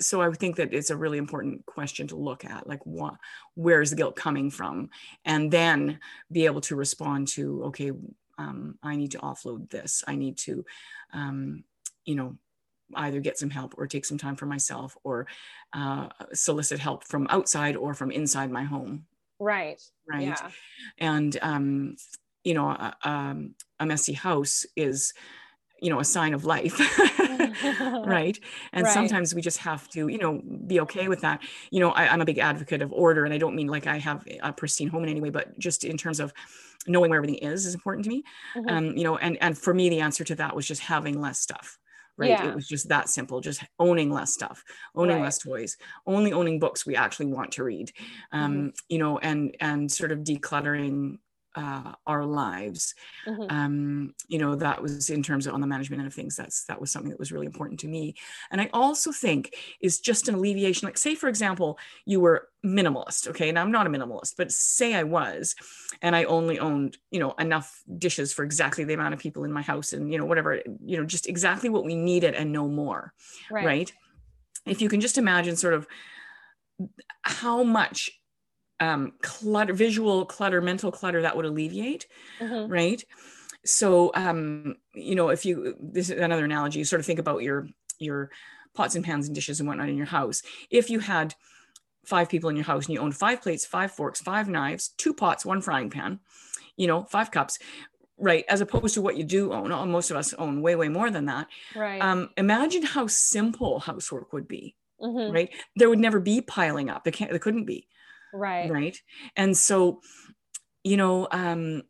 [0.00, 3.14] so I think that it's a really important question to look at, like what,
[3.54, 4.90] where is the guilt coming from,
[5.24, 7.92] and then be able to respond to, okay,
[8.38, 10.04] um, I need to offload this.
[10.06, 10.64] I need to,
[11.12, 11.64] um,
[12.04, 12.36] you know,
[12.94, 15.26] either get some help or take some time for myself, or
[15.72, 19.06] uh, solicit help from outside or from inside my home.
[19.38, 19.82] Right.
[20.08, 20.28] Right.
[20.28, 20.50] Yeah.
[20.98, 21.96] And um,
[22.44, 25.12] you know, a, um, a messy house is
[25.80, 26.78] you know a sign of life
[28.06, 28.38] right
[28.72, 28.92] and right.
[28.92, 32.20] sometimes we just have to you know be okay with that you know I, am
[32.20, 35.04] a big advocate of order and i don't mean like i have a pristine home
[35.04, 36.32] in any way but just in terms of
[36.86, 38.22] knowing where everything is is important to me
[38.56, 38.68] mm-hmm.
[38.68, 41.40] um you know and and for me the answer to that was just having less
[41.40, 41.78] stuff
[42.16, 42.48] right yeah.
[42.48, 45.24] it was just that simple just owning less stuff owning right.
[45.24, 47.90] less toys only owning books we actually want to read
[48.32, 48.68] um mm-hmm.
[48.88, 51.18] you know and and sort of decluttering
[51.56, 52.94] uh, our lives.
[53.26, 53.46] Mm-hmm.
[53.48, 56.36] Um, you know, that was in terms of on the management end of things.
[56.36, 58.14] That's that was something that was really important to me.
[58.50, 60.86] And I also think is just an alleviation.
[60.86, 64.94] Like, say for example, you were minimalist, okay, and I'm not a minimalist, but say
[64.94, 65.54] I was,
[66.02, 69.52] and I only owned, you know, enough dishes for exactly the amount of people in
[69.52, 72.68] my house, and you know, whatever, you know, just exactly what we needed and no
[72.68, 73.12] more,
[73.50, 73.64] right?
[73.64, 73.92] right?
[74.66, 75.86] If you can just imagine, sort of
[77.22, 78.10] how much
[78.80, 82.06] um, clutter, visual clutter, mental clutter that would alleviate,
[82.40, 82.70] mm-hmm.
[82.70, 83.02] right?
[83.64, 87.42] So, um, you know, if you this is another analogy, you sort of think about
[87.42, 88.30] your your
[88.74, 90.42] pots and pans and dishes and whatnot in your house.
[90.70, 91.34] If you had
[92.04, 95.12] five people in your house and you owned five plates, five forks, five knives, two
[95.12, 96.20] pots, one frying pan,
[96.76, 97.58] you know, five cups,
[98.18, 100.88] right as opposed to what you do own oh, most of us own way way
[100.88, 105.32] more than that right um, imagine how simple housework would be Mhm.
[105.32, 107.86] right there would never be piling up there can't there couldn't be
[108.36, 108.70] right.
[108.70, 108.98] right?
[109.34, 110.00] And so
[110.84, 111.82] you know um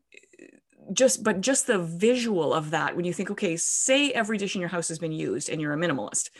[0.93, 4.61] just but just the visual of that when you think okay say every dish in
[4.61, 6.31] your house has been used and you're a minimalist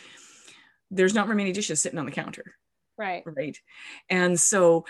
[0.89, 2.55] there's not very many dishes sitting on the counter.
[2.97, 3.23] Right.
[3.25, 3.57] Right?
[4.09, 4.85] And so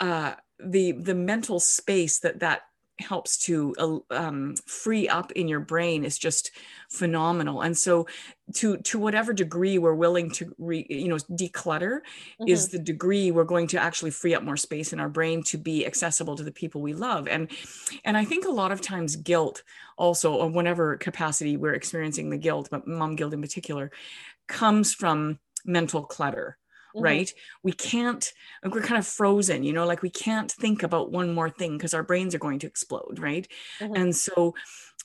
[0.00, 2.62] uh the the mental space that that
[3.02, 6.50] helps to uh, um, free up in your brain is just
[6.90, 7.60] phenomenal.
[7.62, 8.06] And so
[8.54, 12.00] to to whatever degree we're willing to re, you know declutter
[12.46, 12.70] is Mhm.
[12.72, 15.86] the degree we're going to actually free up more space in our brain to be
[15.86, 17.28] accessible to the people we love.
[17.28, 17.50] And
[18.04, 19.62] and i think a lot of times guilt
[19.96, 23.90] also or whatever capacity we're experiencing the guilt but mom guilt in particular
[24.48, 26.58] comes from mental clutter
[26.94, 27.18] Mhm.
[27.18, 28.32] right we can't
[28.64, 31.76] like we're kind of frozen you know like we can't think about one more thing
[31.76, 33.48] because our brains are going to explode right
[33.80, 33.96] Mhm.
[33.96, 34.54] and so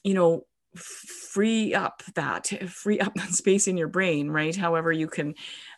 [0.04, 0.46] you know
[0.76, 5.34] free up that free up that space in your brain right however you can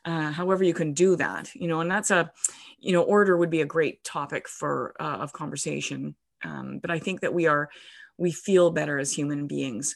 [0.06, 2.32] uh, however you can do that you know and that's a
[2.80, 7.00] you know order would be a great topic for uh, of conversation um, but i
[7.00, 7.70] think that we are
[8.18, 9.96] we feel better as human beings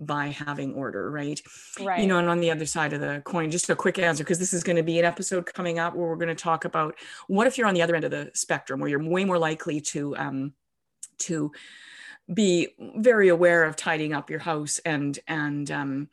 [0.00, 1.40] by having order right?
[1.80, 2.00] Right.
[2.00, 4.38] you know and on the other side of the coin just a quick answer because
[4.38, 6.94] this is going to be an episode coming up where we're going to talk about
[7.26, 9.80] what if you're on the other end of the spectrum where you're way more likely
[9.80, 10.52] to um
[11.18, 11.50] to
[12.32, 16.08] be very aware of tidying up your house and and um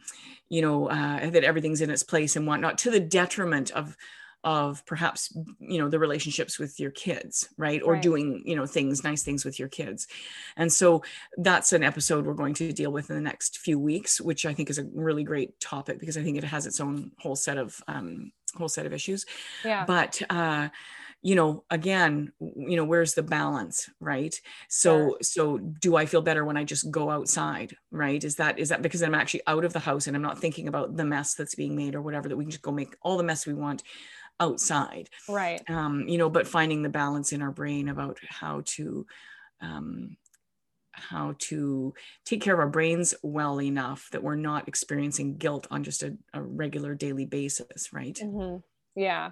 [0.50, 3.98] you know uh, that everything's in its place and whatnot to the detriment of
[4.46, 7.82] of perhaps you know the relationships with your kids right?
[7.84, 8.02] Or Right.
[8.02, 10.08] doing you know things nice things with your kids.
[10.56, 11.04] And so
[11.38, 14.54] that's an episode we're going to deal with in the next few weeks which i
[14.54, 17.58] think is a really great topic because i think it has its own whole set
[17.58, 19.26] of um, whole set of issues.
[19.66, 19.84] Yeah.
[19.86, 20.70] But uh
[21.22, 24.40] you know again you know where's the balance right?
[24.70, 25.18] So Sure.
[25.22, 28.24] so do i feel better when i just go outside right?
[28.24, 30.68] Is that is that because i'm actually out of the house and i'm not thinking
[30.68, 33.18] about the mess that's being made or whatever that we can just go make all
[33.18, 33.82] the mess we want
[34.40, 39.06] outside right um you know but finding the balance in our brain about how to
[39.62, 40.18] um
[40.94, 41.94] how to
[42.26, 46.18] take care of our brains well enough that we're not experiencing guilt on just a,
[46.34, 48.64] a regular daily basis right Mhm.
[48.96, 49.32] yeah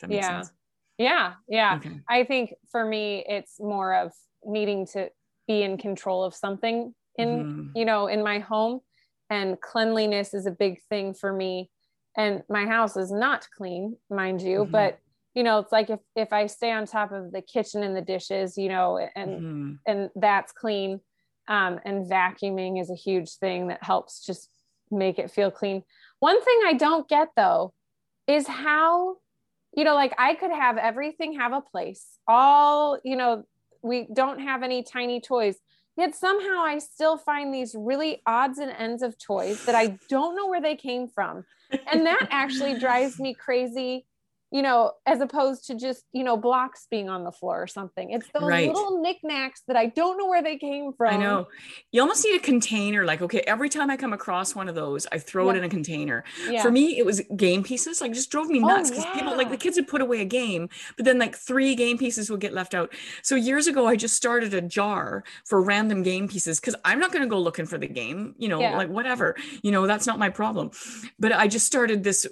[0.00, 0.38] that make yeah.
[0.38, 0.52] sense
[0.98, 4.12] yeah yeah okay I think for me, it's more of
[4.44, 5.10] needing to
[5.46, 7.72] be in control of something in, Mhm.
[7.74, 8.80] you know, in my home.
[9.30, 11.70] And cleanliness is a big thing for me.
[12.16, 14.70] And my house is not clean, mind you, Mhm.
[14.72, 14.98] but
[15.34, 18.02] you know, it's like if if I stay on top of the kitchen and the
[18.02, 19.78] dishes, you know, and Mhm.
[19.86, 21.00] and that's clean.
[21.48, 24.50] Um, and vacuuming is a huge thing that helps just
[24.90, 25.82] make it feel clean.
[26.20, 27.72] One thing I don't get though
[28.26, 29.16] is how,
[29.74, 32.18] you know, like I could have everything have a place.
[32.28, 33.44] All, you know,
[33.82, 35.56] we don't have any tiny toys.
[35.96, 40.34] Yet somehow I still find these really odds and ends of toys that I don't
[40.34, 41.44] know where they came from.
[41.90, 44.06] And that actually drives me crazy
[44.52, 48.10] you know, as opposed to just, you know, blocks being on the floor or something.
[48.10, 48.68] It's those Right.
[48.72, 51.14] little knickknacks that I don't know where they came from.
[51.14, 51.48] I know.
[51.90, 53.04] You almost need a container.
[53.06, 55.68] Like, okay, every time I come across one of those, I throw it in a
[55.70, 56.22] container.
[56.48, 56.62] Yeah.
[56.62, 58.00] For me, it was game pieces.
[58.02, 60.24] Like, just drove me Oh, nuts because people, like, the kids would put away a
[60.26, 62.92] game, but then like three game pieces would get left out.
[63.22, 67.10] So years ago, I just started a jar for random game pieces because I'm not
[67.10, 68.34] going to go looking for the game.
[68.36, 68.76] You know, Yeah.
[68.76, 69.34] like whatever.
[69.62, 70.70] You know, that's not my problem.
[71.18, 72.26] But I just started this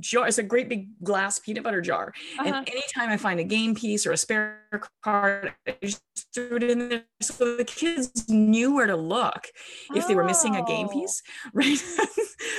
[0.00, 0.26] jar.
[0.28, 2.12] It's a great big glass peanut butter jar.
[2.38, 2.44] Uh-huh.
[2.56, 4.60] And anytime I find a game piece or a spare
[5.02, 6.02] card, I just
[6.34, 9.46] threw it in there so the kids knew where to look
[9.94, 10.92] if they were missing a game Oh.
[11.00, 11.22] piece,
[11.54, 11.78] right?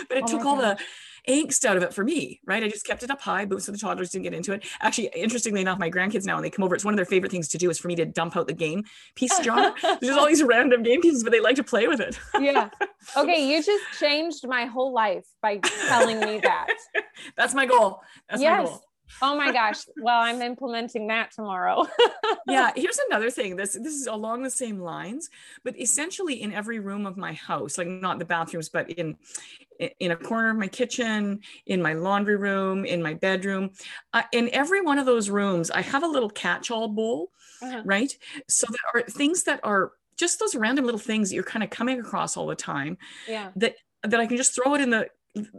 [0.09, 0.77] but it Oh took all gosh.
[0.77, 0.83] the
[1.29, 2.63] angst out of it for me, right?
[2.63, 4.65] I just kept it up high, but so the toddlers didn't get into it.
[4.81, 7.31] Actually, interestingly enough, my grandkids now, when they come over, it's one of their favorite
[7.31, 8.83] things to do is for me to dump out the game
[9.15, 9.73] piece jar.
[10.01, 12.19] There's all these random game pieces, but they like to play with it.
[12.39, 12.69] yeah.
[13.17, 15.57] Okay, you just changed my whole life by
[15.89, 16.67] telling me that.
[17.35, 18.01] That's my goal.
[18.29, 18.69] That's my yes.
[18.69, 18.81] goal.
[19.21, 19.83] Oh my gosh.
[19.97, 21.85] Well, I'm implementing that tomorrow.
[22.47, 25.29] yeah here's another thing this this is along the same lines
[25.63, 29.15] but essentially in every room of my house like not the bathrooms but in
[29.99, 33.69] in a corner of my kitchen in my laundry room in my bedroom
[34.13, 37.81] uh, in every one of those rooms i have a little catch-all bowl Uh-huh.
[37.85, 38.17] right
[38.49, 41.69] so there are things that are just those random little things that you're kind of
[41.69, 42.97] coming across all the time
[43.27, 43.51] yeah.
[43.55, 45.07] that that i can just throw it in the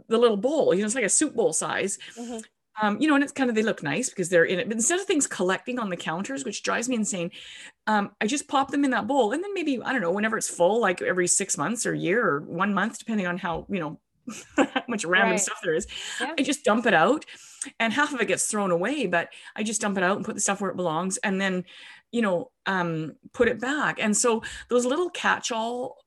[0.07, 2.43] the little bowl you know it's like a soup bowl size Mhm.
[2.81, 4.67] Um, you know, and it's kind of they look nice because they're in it.
[4.67, 7.31] But instead of things collecting on the counters, which drives me insane,
[7.87, 10.37] um, I just pop them in that bowl, and then maybe I don't know, whenever
[10.37, 13.79] it's full, like every six months or year or one month, depending on how you
[13.79, 13.99] know
[14.57, 15.39] how much random Right.
[15.39, 15.87] stuff there is,
[16.19, 16.33] Yeah.
[16.37, 17.25] I just dump it out,
[17.79, 19.05] and half of it gets thrown away.
[19.07, 21.63] But I just dump it out and put the stuff where it belongs, and then
[22.11, 25.97] you know um, put it back and so those little catch-all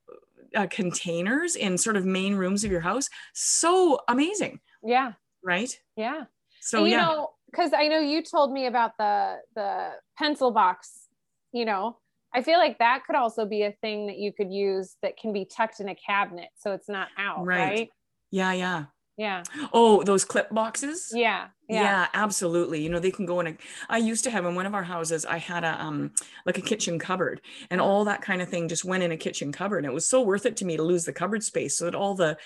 [0.54, 5.12] uh, containers in sort of main rooms of your house so amazing yeah
[5.44, 6.24] right yeah
[6.68, 7.04] so and, you yeah.
[7.04, 11.08] know because i know you told me about the the pencil box
[11.52, 11.96] you know.
[12.34, 15.32] I feel like that could also be a thing that you could use that can
[15.32, 17.58] be tucked in a cabinet so it's not out Right.
[17.58, 17.88] right,
[18.30, 18.84] yeah yeah.
[19.16, 19.42] Yeah.
[19.72, 21.10] Oh those clip boxes?
[21.12, 21.82] Yeah yeah.
[21.82, 22.82] yeah absolutely.
[22.82, 23.56] You know they can go in a
[23.88, 26.12] i used to have in one of our houses i had a um
[26.46, 29.50] like a kitchen cupboard and all that kind of thing just went in a kitchen
[29.50, 31.86] cupboard and it was so worth it to me to lose the cupboard space so
[31.86, 32.36] that all the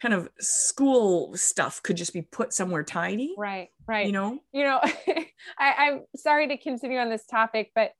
[0.00, 4.06] kind of school stuff could just be put somewhere tidy right right.
[4.06, 4.38] you know?
[4.52, 4.80] You know
[5.58, 7.92] I, i'm sorry to continue on this topic but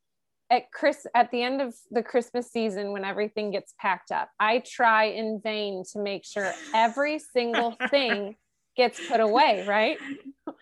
[0.51, 4.63] at chris at the end of the christmas season when everything gets packed up i
[4.65, 8.37] try in vain to make sure every single thing
[8.77, 9.99] gets put away right?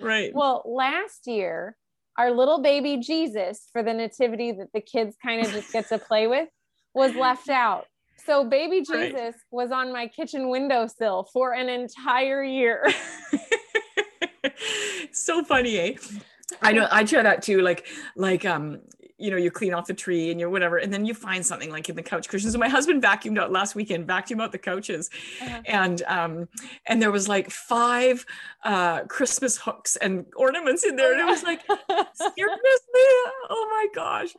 [0.01, 0.33] Right.
[0.35, 1.77] Well last year
[2.17, 5.99] our little baby jesus for the nativity that the kids kind of just get to
[5.99, 6.49] play with
[6.95, 7.85] was left out
[8.27, 9.11] so baby Right.
[9.13, 12.85] jesus was on my kitchen windowsill for an entire year
[15.13, 15.93] so funny eh
[16.63, 17.87] i know i try that too like
[18.17, 18.81] like um
[19.19, 21.71] you know you clean off the tree and you're whatever and then you find something
[21.71, 24.59] like in the couch cushions so my husband vacuumed out last weekend vacuumed out the
[24.59, 25.09] couches
[25.43, 25.61] Uh-huh.
[25.67, 26.49] and um
[26.87, 28.25] and there was like five
[28.65, 31.61] uh christmas hooks and ornaments in there and it was like
[32.15, 33.07] seriously
[33.49, 34.35] oh my gosh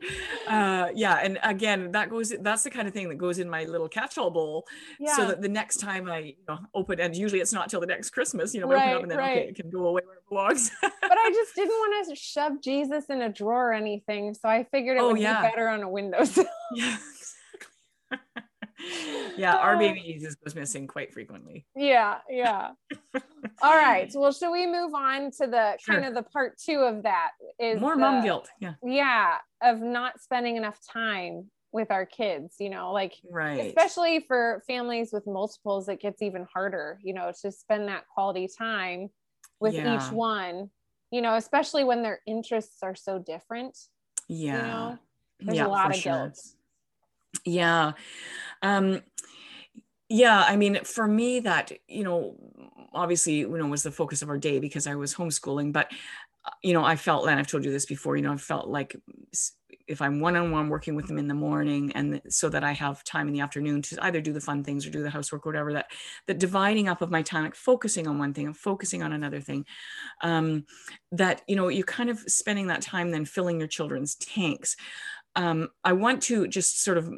[0.46, 3.64] uh yeah and again that goes that's the kind of thing that goes in my
[3.64, 4.64] little catch-all bowl
[5.00, 7.80] yeah so that the next time i you know open and usually it's not till
[7.80, 9.38] the next christmas you know we open it up and then right.
[9.38, 12.60] okay it can go away where it belongs but I just didn't want to shove
[12.62, 14.34] Jesus in a drawer or anything.
[14.34, 15.42] So I figured it Oh, would yeah.
[15.42, 16.44] be better on a windowsill.
[16.74, 16.96] yeah
[18.10, 18.18] exactly.
[19.36, 22.70] yeah our baby goes missing quite frequently yeah, yeah.
[23.62, 24.08] All right.
[24.14, 25.94] Well, should we move on to the Sure.
[25.94, 27.30] kind of the part two of that?
[27.58, 32.56] Is more the- mom guilt yeah Yeah, of not spending enough time with our kids,
[32.60, 37.32] you know, like right especially for families with multiples, it gets even harder, you know,
[37.42, 39.08] to spend that quality time
[39.60, 39.96] with Yeah.
[39.96, 40.70] each one,
[41.10, 43.76] you know, especially when their interests are so different.
[44.28, 44.56] Yeah.
[44.56, 44.98] You know,
[45.40, 46.32] there's yeah a lot of sure.
[47.44, 47.92] yeah.
[48.62, 49.02] Um
[50.08, 52.34] yeah i mean for me that you know
[52.92, 55.90] obviously you know was the focus of our day because i was homeschooling but
[56.44, 58.68] uh, you know i felt and i've told you this before you know i felt
[58.68, 58.96] like
[59.88, 63.26] if i'm one-on-one working with them in the morning and so that i have time
[63.26, 65.72] in the afternoon to either do the fun things or do the housework or whatever
[65.72, 65.90] that
[66.26, 69.40] that dividing up of my time like focusing on one thing and focusing on another
[69.40, 69.64] thing
[70.22, 70.64] um
[71.12, 74.76] that you know you're kind of spending that time then filling your children's tanks.
[75.36, 77.10] Um, I want to just sort of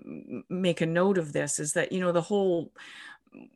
[0.51, 2.73] make a note of this is that, you know, the whole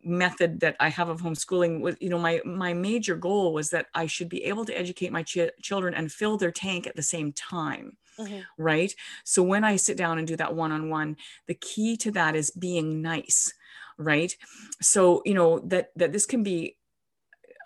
[0.03, 3.87] method that I have of homeschooling was, you know, my, my major goal was that
[3.95, 7.03] I should be able to educate my ch- children and fill their tank at the
[7.03, 7.97] same time.
[8.19, 8.45] Mhm.
[8.57, 8.95] Right.
[9.25, 11.17] So when I sit down and do that one-on-one,
[11.49, 13.53] the key to that is being nice.
[13.99, 14.37] Right.
[14.81, 16.77] So, you know, that, that this can be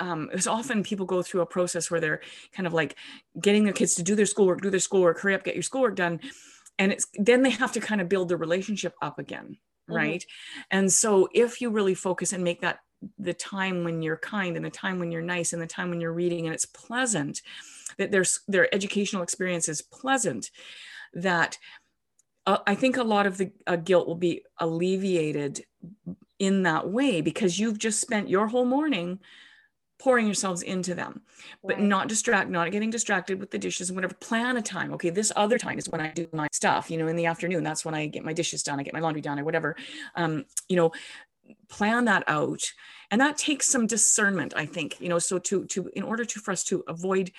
[0.00, 2.20] um, it's often people go through a process where they're
[2.52, 2.96] kind of like
[3.40, 5.96] getting their kids to do their schoolwork, do their schoolwork, hurry up, get your schoolwork
[5.96, 6.20] done.
[6.78, 9.58] And it's then they have to kind of build the relationship up again.
[9.88, 9.94] Mhm.
[9.94, 10.26] Right.
[10.70, 12.80] And so if you really focus and make that
[13.18, 16.00] the time when you're kind and the time when you're nice and the time when
[16.00, 17.42] you're reading and it's pleasant,
[17.98, 20.50] that there's their educational experience is pleasant,
[21.14, 21.58] that
[22.46, 25.64] uh, I think a lot of the uh, guilt will be alleviated
[26.38, 29.20] in that way because you've just spent your whole morning
[29.98, 31.22] pouring yourselves into them
[31.66, 31.84] but Right.
[31.84, 34.14] not distract not getting distracted with the dishes and whatever.
[34.14, 34.92] Plan a time.
[34.94, 37.62] Okay this other time is when i do my stuff you know in the afternoon.
[37.64, 39.76] That's when i get my dishes done i get my laundry done or whatever.
[40.14, 40.92] Um you know
[41.68, 42.62] plan that out.
[43.10, 46.40] And that takes some discernment i think you know so to to in order to
[46.40, 47.32] for us to avoid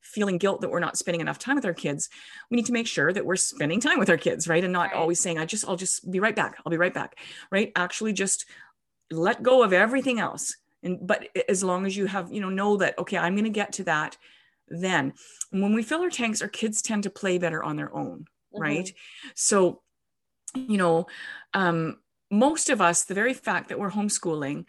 [0.00, 2.08] feeling guilt that we're not spending enough time with our kids
[2.50, 4.64] we need to make sure that we're spending time with our kids right?
[4.64, 4.94] And not Right.
[4.96, 6.56] always saying i just i'll just be right back.
[6.64, 7.16] I'll be right back
[7.50, 7.72] right?
[7.76, 8.46] Actually just
[9.10, 12.76] let go of everything else and but as long as you have you know know
[12.76, 14.16] that okay i'm going to get to that
[14.68, 15.12] then
[15.52, 18.24] and when we fill our tanks our kids tend to play better on their own
[18.52, 18.60] Mhm.
[18.60, 18.92] right
[19.34, 19.82] so
[20.54, 21.06] you know
[21.54, 21.98] um
[22.30, 24.64] most of us the very fact that we're homeschooling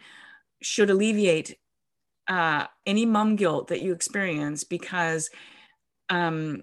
[0.62, 1.58] should alleviate
[2.28, 5.30] uh any mom guilt that you experience because
[6.10, 6.62] um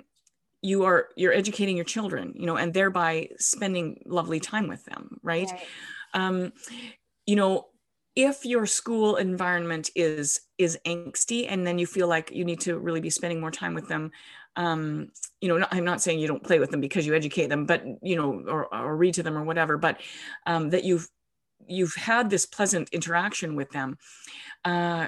[0.61, 5.17] you are you're educating your children you know and thereby spending lovely time with them
[5.23, 5.69] right Right.
[6.13, 6.53] um,
[7.25, 7.67] you know
[8.15, 12.77] if your school environment is is angsty and then you feel like you need to
[12.77, 14.11] really be spending more time with them
[14.57, 15.09] um,
[15.39, 17.83] you know i'm not saying you don't play with them because you educate them but
[18.01, 20.01] you know or, or read to them or whatever but
[20.45, 21.07] um, that you've
[21.67, 23.97] you've had this pleasant interaction with them
[24.65, 25.07] uh,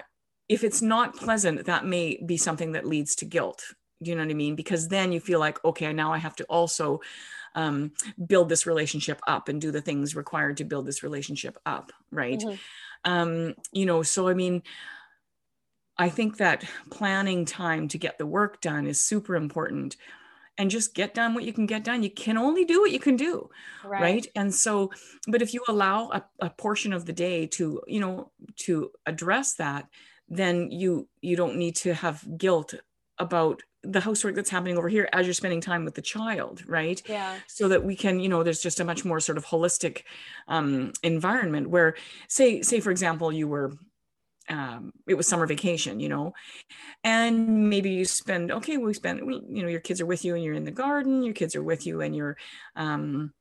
[0.49, 3.63] if it's not pleasant that may be something that leads to guilt.
[4.01, 4.55] Do you know what i mean?
[4.55, 6.99] Because then you feel like okay now i have to also
[7.55, 7.91] um,
[8.27, 12.39] build this relationship up and do the things required to build this relationship up right
[12.39, 13.11] mm-hmm.
[13.11, 14.61] um, you know so i mean
[15.97, 19.95] i think that planning time to get the work done is super important
[20.57, 22.03] and just get done what you can get done.
[22.03, 23.49] You can only do what you can do.
[23.83, 24.01] Right.
[24.01, 24.27] right?
[24.35, 24.91] And so,
[25.27, 29.55] but if you allow a, a portion of the day to, you know, to address
[29.55, 29.87] that,
[30.29, 32.73] then you you don't need to have guilt
[33.17, 37.01] about the housework that's happening over here as you're spending time with the child right?
[37.07, 37.37] Yeah.
[37.47, 40.03] So that we can you know there's just a much more sort of holistic
[40.47, 41.95] um, environment where
[42.27, 43.73] say say for example you were
[44.49, 46.33] um, it was summer vacation, you know,
[47.03, 49.19] and maybe you spend, okay, we spend,
[49.49, 51.63] you know, your kids are with you and you're in the garden, your kids are
[51.63, 52.35] with you and you're,
[52.75, 53.33] um,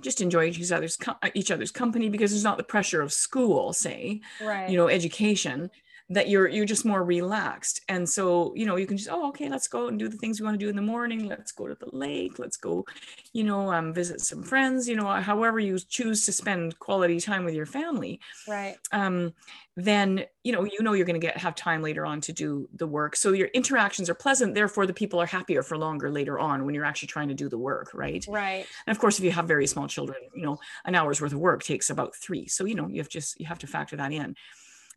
[0.00, 0.98] just enjoy each other's
[1.34, 4.70] each other's company because there's not the pressure of school say right.
[4.70, 5.70] you know education
[6.10, 7.80] that you're you're just more relaxed.
[7.88, 10.40] And so you know you can just oh okay let's go and do the things
[10.40, 11.26] we want to do in the morning.
[11.28, 12.38] Let's go to the lake.
[12.38, 12.84] Let's go
[13.32, 17.44] you know um, visit some friends you know however you choose to spend quality time
[17.44, 18.20] with your family.
[18.46, 18.76] Right.
[18.92, 19.32] Um,
[19.74, 22.68] then you know you know you're going to get have time later on to do
[22.74, 23.16] the work.
[23.16, 26.74] So your interactions are pleasant therefore the people are happier for longer later on when
[26.74, 28.24] you're actually trying to do the work right?
[28.28, 28.66] Right.
[28.86, 31.38] And of course if you have very small children you know an hour's worth of
[31.38, 32.46] work takes about three.
[32.48, 34.36] So you know you have just you have to factor that in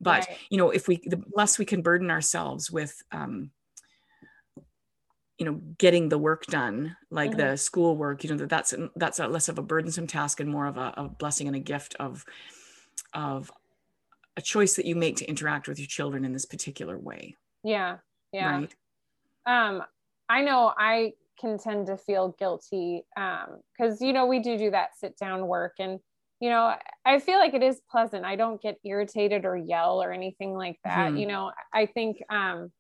[0.01, 0.37] but right.
[0.49, 3.51] you know if we the less we can burden ourselves with um,
[5.37, 7.51] you know getting the work done like mm-hmm.
[7.51, 10.49] the school work you know that that's that's a less of a burdensome task and
[10.49, 12.25] more of a, a, blessing and a gift of
[13.13, 13.51] of
[14.37, 17.97] a choice that you make to interact with your children in this particular way yeah
[18.31, 18.75] yeah right
[19.45, 19.83] um
[20.29, 24.71] i know i can tend to feel guilty um because you know we do do
[24.71, 25.99] that sit down work and
[26.39, 26.73] you know
[27.05, 30.77] i feel like it is pleasant i don't get irritated or yell or anything like
[30.83, 31.17] that mm-hmm.
[31.17, 32.71] you know i think um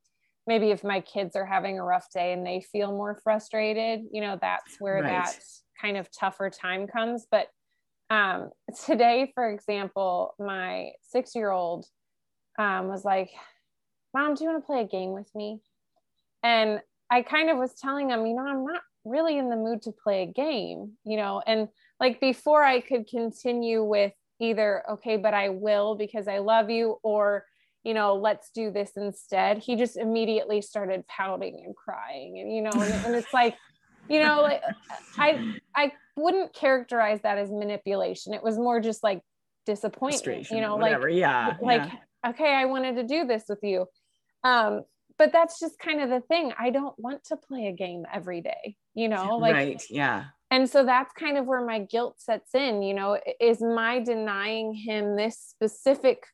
[0.47, 4.21] maybe if my kids are having a rough day and they feel more frustrated you
[4.21, 5.03] know that's where right.
[5.03, 5.39] that
[5.81, 7.47] kind of tougher time comes but
[8.09, 8.49] um
[8.85, 11.85] today for example my six year old
[12.59, 13.29] um was like
[14.13, 15.59] mom do you want to play a game with me
[16.43, 16.79] and
[17.09, 19.91] i kind of was telling him you know i'm not really in the mood to
[19.91, 21.67] play a game you know and
[21.99, 26.97] like before I could continue with either, okay, but I will because I love you,
[27.03, 27.45] or,
[27.83, 32.39] you know, let's do this instead, he just immediately started pouting and crying.
[32.39, 33.55] And, you know, and, and it's like,
[34.09, 34.61] you know, like
[35.17, 38.33] I, I wouldn't characterize that as manipulation.
[38.33, 39.21] It was more just like
[39.65, 41.09] disappointment, you know, whatever.
[41.09, 42.29] like, yeah, like, yeah.
[42.29, 43.85] okay, I wanted to do this with you.
[44.43, 44.83] Um,
[45.17, 46.51] but that's just kind of the thing.
[46.59, 49.83] I don't want to play a game every day, you know, like, right.
[49.89, 50.25] Yeah
[50.55, 54.73] and so that's kind of where my guilt sets in you know is my denying
[54.73, 56.25] him this specific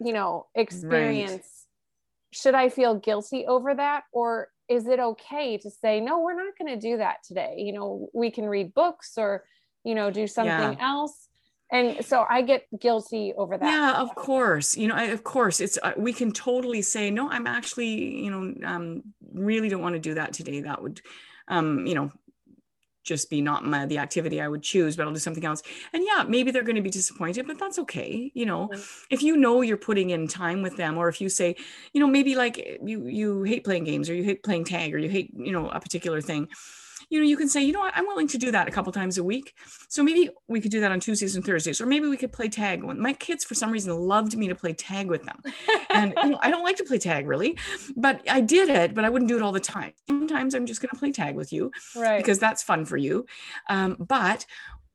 [0.00, 2.30] you know experience right.
[2.30, 4.04] should i feel guilty over that?
[4.12, 7.54] Or is it okay to say no we're not going to do that today.
[7.58, 9.44] You know we can read books or
[9.84, 10.92] you know do something yeah.
[10.92, 11.28] else.
[11.70, 13.66] And so i get guilty over that.
[13.66, 14.76] Yeah of course.
[14.76, 17.92] You know I, of course it's uh, we can totally say no i'm actually
[18.24, 18.42] you know
[18.72, 19.02] um
[19.32, 20.60] really don't want to do that today.
[20.62, 21.00] That would
[21.48, 22.12] um you know
[23.08, 25.62] just be not my, the activity I would choose, but I'll do something else.
[25.92, 28.30] And yeah, maybe they're going to be disappointed, but that's okay.
[28.34, 28.70] You know,
[29.10, 31.56] if you know you're putting in time with them, or if you say,
[31.92, 34.94] you know, maybe like eh, you you hate playing games, or you hate playing tag,
[34.94, 36.48] or you hate you know a particular thing,
[37.10, 38.92] you know, you can say, you know what, I'm willing to do that a couple
[38.92, 39.54] times a week.
[39.88, 42.48] So maybe we could do that on Tuesdays and Thursdays, or maybe we could play
[42.48, 42.82] tag.
[42.82, 45.42] My kids, for some reason, loved me to play tag with them.
[45.90, 47.56] And you know, I don't like to play tag really,
[47.96, 49.92] but I did it, but I wouldn't do it all the time.
[50.06, 52.18] Sometimes I'm just going to play tag with you, right?
[52.18, 53.26] Because that's fun for you.
[53.68, 54.44] Um, but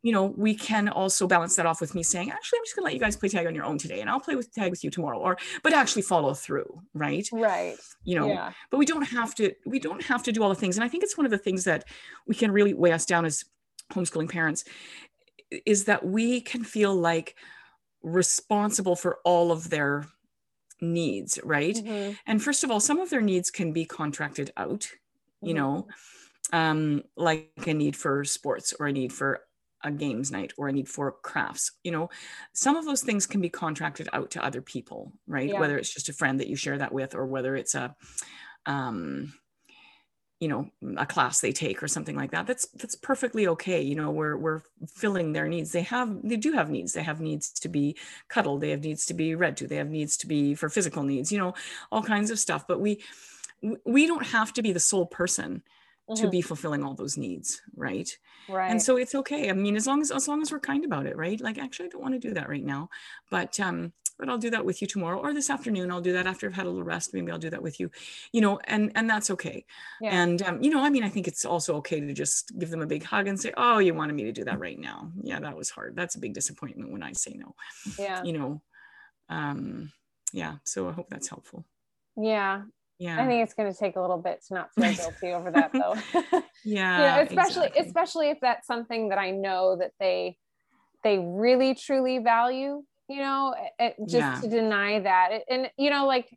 [0.03, 2.85] you know, we can also balance that off with me saying, actually, I'm just gonna
[2.85, 4.83] let you guys play tag on your own today and I'll play with tag with
[4.83, 5.17] you tomorrow.
[5.17, 7.27] Or but actually follow through, right?
[7.31, 7.77] Right.
[8.03, 8.51] You know, yeah.
[8.69, 10.75] but we don't have to, we don't have to do all the things.
[10.75, 11.85] And I think it's one of the things that
[12.27, 13.45] we can really weigh us down as
[13.93, 14.65] homeschooling parents
[15.65, 17.35] is that we can feel like
[18.01, 20.05] responsible for all of their
[20.81, 21.75] needs, right?
[21.75, 22.13] Mm-hmm.
[22.27, 25.47] And first of all, some of their needs can be contracted out, mm-hmm.
[25.47, 25.87] you know,
[26.51, 29.39] um, like a need for sports or a need for
[29.84, 32.09] a games night or I need for crafts you know
[32.53, 35.49] some of those things can be contracted out to other people right?
[35.49, 35.59] Yeah.
[35.59, 37.95] whether it's just a friend that you share that with or whether it's a
[38.65, 39.34] um
[40.43, 43.95] you know a class they take or something like that that's that's perfectly okay you
[43.95, 45.71] know we're we're filling their needs.
[45.71, 46.91] They have they do have needs.
[46.91, 47.95] They have needs to be
[48.27, 48.59] cuddled.
[48.59, 49.67] They have needs to be read to.
[49.67, 51.53] They have needs to be for physical needs you know
[51.93, 52.67] all kinds of stuff.
[52.67, 53.01] But we
[53.86, 55.63] we don't have to be the sole person
[56.09, 56.21] mm-hmm.
[56.21, 58.17] to be fulfilling all those needs right
[58.49, 60.85] right and so it's okay i mean as long as as long as we're kind
[60.85, 62.89] about it right like actually i don't want to do that right now
[63.29, 65.91] but um but I'll do that with you tomorrow or this afternoon.
[65.91, 67.13] I'll do that after I've had a little rest.
[67.13, 67.89] Maybe I'll do that with you,
[68.31, 69.65] you know, and, and that's okay.
[70.01, 70.21] Yeah.
[70.21, 72.81] And, um, you know, I mean, I think it's also okay to just give them
[72.81, 75.11] a big hug and say, oh, you wanted me to do that right now.
[75.21, 75.95] Yeah, that was hard.
[75.95, 77.55] That's a big disappointment when I say no,
[77.97, 78.23] yeah.
[78.23, 78.61] you know,
[79.29, 79.91] um,
[80.31, 80.55] yeah.
[80.63, 81.65] So I hope that's helpful.
[82.15, 82.63] Yeah.
[83.03, 83.21] Yeah.
[83.21, 85.73] I think it's going to take a little bit to not feel guilty over that
[85.73, 85.95] though.
[86.63, 86.97] yeah.
[86.97, 87.85] you know, especially, exactly.
[87.85, 90.37] especially if that's something that I know that they,
[91.03, 94.39] they really truly value, you know, it, just yeah.
[94.39, 95.41] to deny that.
[95.49, 96.29] And, you know, like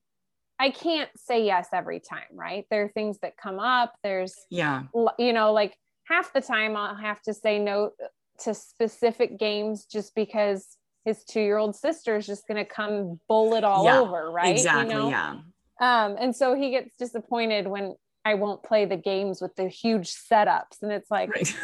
[0.58, 2.64] I can't say yes every time, right?
[2.68, 3.94] There are things that come up.
[4.02, 4.82] There's, yeah,
[5.20, 8.08] you know, like half the time I'll have to say no uh,
[8.40, 10.66] to specific games just because
[11.04, 14.32] his two year old sister is just going to come bowl it all yeah, over,
[14.32, 14.56] right?
[14.56, 14.92] Exactly.
[14.92, 15.08] You know?
[15.10, 15.36] Yeah.
[15.81, 20.12] Um, and so he gets disappointed when I won't play the games with the huge
[20.12, 20.83] setups.
[20.83, 21.57] And it's like, right.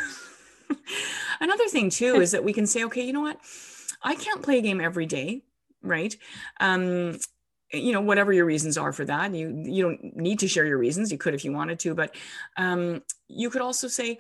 [1.41, 3.39] another thing too is that we can say, okay, you know what?
[4.03, 5.43] I can't play a game every day,
[5.83, 6.15] right?
[6.61, 7.19] Um,
[7.73, 10.79] you know, whatever your reasons are for that, you you don't need to share your
[10.79, 11.11] reasons.
[11.11, 12.15] You could if you wanted to, but
[12.57, 14.19] um, you could also say,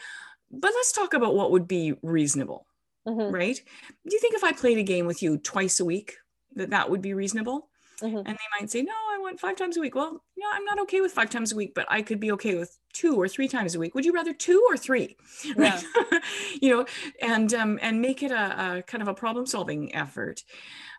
[0.50, 2.66] but let's talk about what would be reasonable,
[3.06, 3.34] mm-hmm.
[3.34, 3.56] right?
[3.56, 6.16] Do you think if I played a game with you twice a week,
[6.54, 7.68] that that would be reasonable?
[8.00, 8.16] Mm-hmm.
[8.16, 8.92] And they might say, no,
[9.32, 9.94] want five times a week.
[9.94, 12.32] Well, you know, I'm not okay with five times a week, but I could be
[12.32, 13.94] okay with two or three times a week.
[13.94, 15.16] Would you rather two or three?
[15.56, 15.80] Yeah.
[16.60, 16.86] you know,
[17.20, 20.42] and um, and make it a, a kind of a problem solving effort.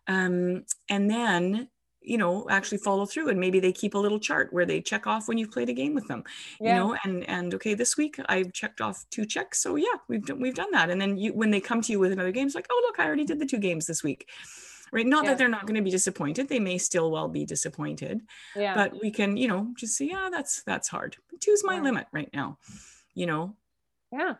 [0.08, 1.70] Um, and then
[2.02, 5.08] you know actually follow through and maybe they keep a little chart where they check
[5.08, 6.22] off when you've played a game with them
[6.60, 6.74] yeah.
[6.74, 10.26] you know and and okay this week i've checked off two checks so yeah we've
[10.26, 12.46] done we've done that and then you when they come to you with another game
[12.46, 14.28] it's like oh look i already did the two games this week
[14.94, 15.32] right not yeah.
[15.32, 18.22] that they're not going to be disappointed they may still well be disappointed
[18.56, 18.74] yeah.
[18.74, 21.82] but we can you know just say yeah that's that's hard two's my yeah.
[21.82, 22.58] limit right now
[23.14, 23.56] you know
[24.12, 24.36] yeah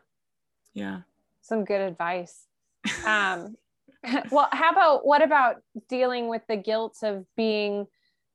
[0.74, 1.02] yeah
[1.42, 2.46] some good advice
[3.06, 3.56] um
[4.32, 5.58] well how about what about
[5.90, 7.88] dealing with the guilt of being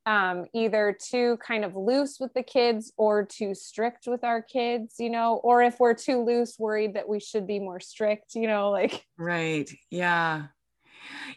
[0.08, 4.94] um, either too kind of loose with the kids or too strict with our kids,
[4.98, 8.46] you know, or if we're too loose, worried that we should be more strict, you
[8.46, 9.04] know, like.
[9.18, 9.70] Right.
[9.90, 10.46] Yeah.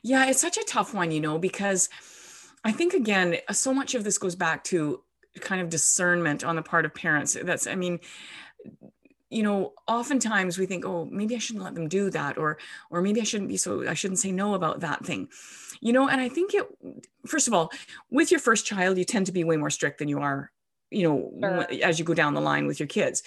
[0.04, 1.90] Yeah, it's such a tough one, you know, because
[2.64, 5.02] I think again, so much of this goes back to
[5.40, 7.38] kind of discernment on the part of parents.
[7.42, 8.00] That's, I mean,
[9.30, 12.58] you know, oftentimes we think, oh, maybe I shouldn't let them do that, or,
[12.90, 15.30] or maybe I shouldn't be so, I shouldn't say no about that thing,
[15.80, 16.10] you know.
[16.10, 16.68] And I think it,
[17.26, 17.72] first of all,
[18.10, 20.52] with your first child, you tend to be way more strict than you are,
[20.90, 21.68] you know, sure.
[21.82, 23.24] as you go down the line with your kids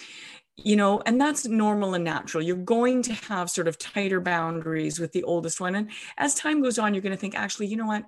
[0.57, 4.99] you know and that's normal and natural you're going to have sort of tighter boundaries
[4.99, 7.75] with the oldest one and as time goes on you're going to think actually you
[7.75, 8.05] know what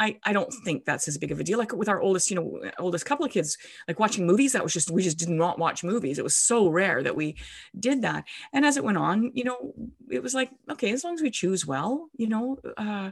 [0.00, 1.58] I, I don't think that's as big of a deal.
[1.58, 4.72] Like with our oldest, you know, oldest couple of kids, like watching movies, that was
[4.72, 6.18] just, we just did not watch movies.
[6.18, 7.36] It was so rare that we
[7.78, 8.24] did that.
[8.54, 9.74] And as it went on, you know,
[10.08, 13.10] it was like, okay, as long as we choose well, you know, uh,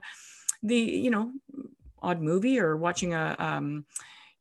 [0.62, 1.30] the, you know,
[2.00, 3.84] odd movie or watching a, um,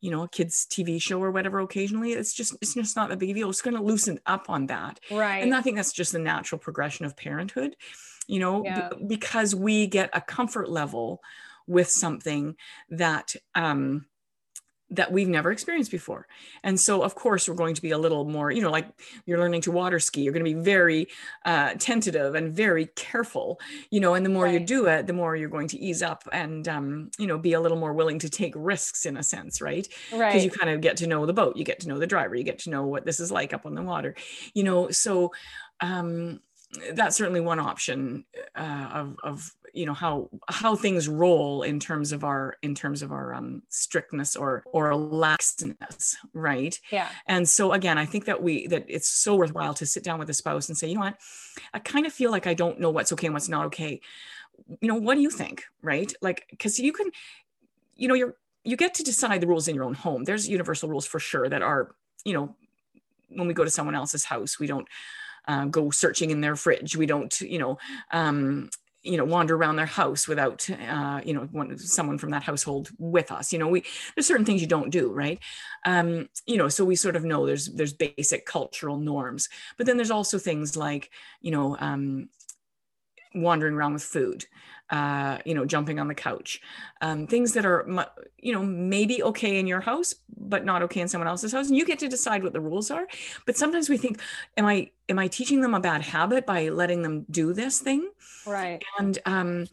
[0.02, 3.18] you know a kids tv show or whatever occasionally it's just it's just not a
[3.18, 3.50] big deal.
[3.50, 5.00] It's going to loosen up on that.
[5.12, 5.43] Right.
[5.43, 7.76] And i think that's just the natural progression of parenthood
[8.28, 8.89] you know yeah.
[8.89, 11.22] b- because we get a comfort level
[11.66, 12.56] with something
[12.89, 14.06] that um
[14.90, 16.28] that we've never experienced before.
[16.64, 18.88] And so, of course, we're going to be a little more, you know, like
[19.26, 21.08] you're learning to water ski, you're going to be very
[21.46, 23.60] uh, tentative and very careful,
[23.92, 24.54] you know, and the more right.
[24.54, 27.54] you do it, the more you're going to ease up and, um, you know, be
[27.54, 29.88] a little more willing to take risks in a sense, right?
[30.14, 30.30] Right.
[30.30, 32.36] Because you kind of get to know the boat, you get to know the driver,
[32.36, 34.16] you get to know what this is like up on the water,
[34.54, 35.34] you know, so,
[35.82, 36.40] um,
[36.94, 38.26] that's certainly one option
[38.56, 43.02] uh, of, of you know how how things roll in terms of our in terms
[43.02, 46.80] of our um, strictness or or laxness right?
[46.92, 47.08] Yeah.
[47.28, 50.30] And so again i think that we that it's so worthwhile to sit down with
[50.30, 51.18] a spouse and say you know what?
[51.74, 54.02] I kind of feel like i don't know what's okay and what's not okay.
[54.82, 55.64] You know what do you think?
[55.82, 56.12] Right?
[56.22, 57.12] Like because you can
[57.96, 60.24] you know you're you get to decide the rules in your own home.
[60.24, 62.56] There's universal rules for sure that are you know
[63.30, 64.88] when we go to someone else's house we don't
[65.48, 66.96] uh, go searching in their fridge.
[66.96, 67.78] We don't, you know,
[68.12, 68.70] um,
[69.08, 72.89] you know, wander around their house without, uh, you know, one, someone from that household
[72.97, 73.53] with us.
[73.53, 73.84] You know, we
[74.16, 75.39] there's certain things you don't do, right?
[75.86, 79.97] Um, you know, so we sort of know there's there's basic cultural norms, but then
[79.97, 82.30] there's also things like, you know, um,
[83.34, 84.45] wandering around with food
[84.90, 86.62] uh, you know, jumping on the couch,
[87.02, 87.86] um, things that are,
[88.38, 91.68] you know, maybe okay in your house, but not okay in someone else's house.
[91.68, 93.08] And you get to decide what the rules are.
[93.46, 94.22] But sometimes we think,
[94.56, 98.10] am I, am I teaching them a bad habit by letting them do this thing?
[98.46, 98.82] Right.
[98.98, 99.68] And, um,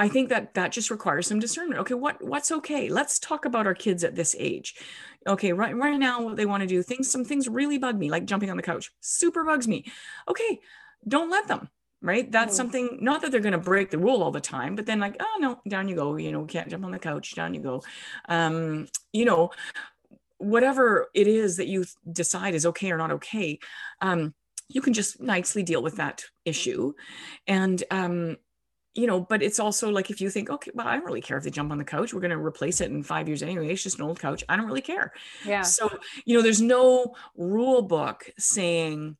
[0.00, 1.80] I think that that just requires some discernment.
[1.80, 2.88] Okay, what what's okay?
[2.88, 4.76] Let's talk about our kids at this age.
[5.26, 8.08] Okay, right right now what they want to do things some things really bug me
[8.08, 8.92] like jumping on the couch.
[9.00, 9.84] Super bugs me.
[10.28, 10.60] Okay,
[11.08, 11.68] don't let them
[12.00, 12.56] right that's Mhm.
[12.56, 15.16] something not that they're going to break the rule all the time but then like
[15.20, 17.82] oh no down you go you know can't jump on the couch down you go
[18.28, 19.50] um you know
[20.38, 23.58] whatever it is that you decide is okay or not okay
[24.00, 24.32] um
[24.68, 26.92] you can just nicely deal with that issue
[27.48, 28.36] and um
[28.94, 31.36] you know but it's also like if you think okay well i don't really care
[31.36, 33.68] if they jump on the couch we're going to replace it in five years anyway
[33.68, 35.12] it's just an old couch i don't really care
[35.44, 35.62] Yeah.
[35.62, 35.90] so,
[36.24, 39.16] you know, there's no rule book saying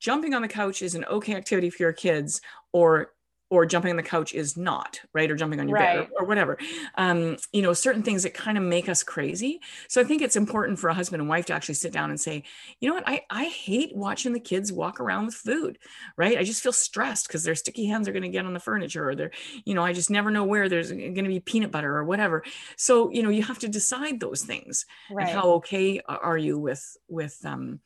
[0.00, 2.40] jumping on the couch is an okay activity for your kids
[2.72, 3.12] or
[3.52, 5.28] or jumping on the couch is not, right?
[5.28, 6.56] Or jumping on your bed or, or whatever.
[6.94, 9.60] Um, you know, certain things that kind of make us crazy.
[9.88, 12.20] So I think it's important for a husband and wife to actually sit down and
[12.20, 12.44] say,
[12.78, 15.78] you know what, I, I hate watching the kids walk around with food,
[16.16, 16.38] right?
[16.38, 19.08] I just feel stressed because their sticky hands are going to get on the furniture
[19.08, 19.32] or they're,
[19.64, 22.44] you know, I just never know where there's going to be peanut butter or whatever.
[22.76, 25.26] So, you know, you have to decide those things Right.
[25.26, 27.80] and how okay are you with with um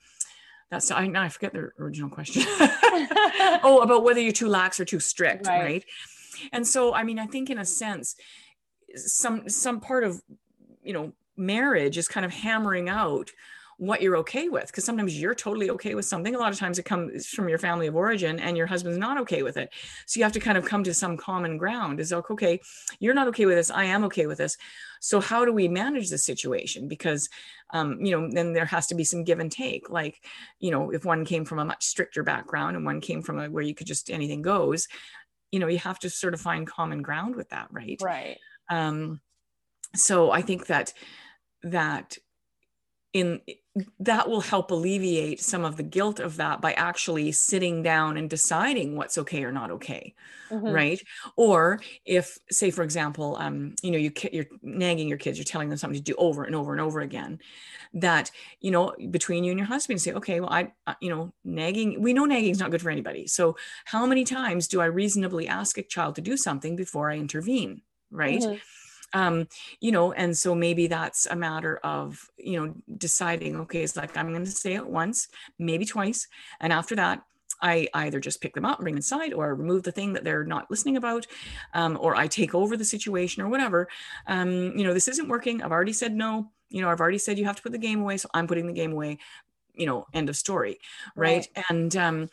[0.70, 2.42] that's I I forget the original question.
[3.62, 5.62] oh, about whether you're too lax or too strict, Right.
[5.62, 5.84] right.
[6.52, 8.16] And so I mean, I think in a sense,
[8.96, 10.22] some some part of
[10.82, 13.30] you know marriage is kind of hammering out
[13.76, 16.78] what you're okay with because sometimes you're totally okay with something a lot of times
[16.78, 19.68] it comes from your family of origin and your husband's not okay with it
[20.06, 22.60] so you have to kind of come to some common ground is like okay
[23.00, 24.56] you're not okay with this i am okay with this
[25.05, 27.28] so how do we manage the situation because
[27.74, 30.24] um, you know then there has to be some give and take like
[30.61, 33.50] you know if one came from a much stricter background and one came from a
[33.50, 34.88] where you could just anything goes
[35.52, 38.38] you know you have to sort of find common ground with that right right.
[38.70, 39.20] um,
[39.94, 40.94] so i think that
[41.62, 42.16] that
[43.14, 43.40] in
[44.00, 48.30] that will help alleviate some of the guilt of that by actually sitting down and
[48.30, 50.14] deciding what's okay or not okay
[50.50, 50.78] Mhm.
[50.78, 51.02] right
[51.36, 55.68] or if say for example um you know you you're nagging your kids you're telling
[55.68, 57.38] them something to do over and over and over again
[57.94, 62.00] that you know between you and your husband say okay well i you know nagging
[62.02, 63.56] we know nagging is not good for anybody so
[63.86, 67.82] how many times do i reasonably ask a child to do something before i intervene
[68.10, 68.60] right Mhm.
[69.14, 69.46] Um
[69.80, 74.16] you know and so maybe that's a matter of you know deciding okay it's like
[74.16, 76.28] i'm going to say it once maybe twice
[76.60, 77.22] and after that
[77.62, 80.24] i either just pick them up and bring them inside or remove the thing that
[80.24, 81.26] they're not listening about
[81.74, 83.88] um, or i take over the situation or whatever.
[84.26, 85.62] Um you know this isn't working.
[85.62, 86.50] I've already said no.
[86.70, 88.66] You know i've already said you have to put the game away so i'm putting
[88.66, 89.18] the game away.
[89.74, 90.78] You know end of story
[91.16, 92.28] right, and um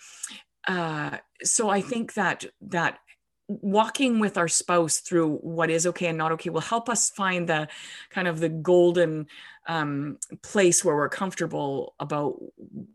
[0.67, 2.99] uh so i think that that
[3.47, 7.49] walking with our spouse through what is okay and not okay will help us find
[7.49, 7.67] the
[8.09, 9.27] kind of the golden
[9.67, 12.35] um, place where we're comfortable about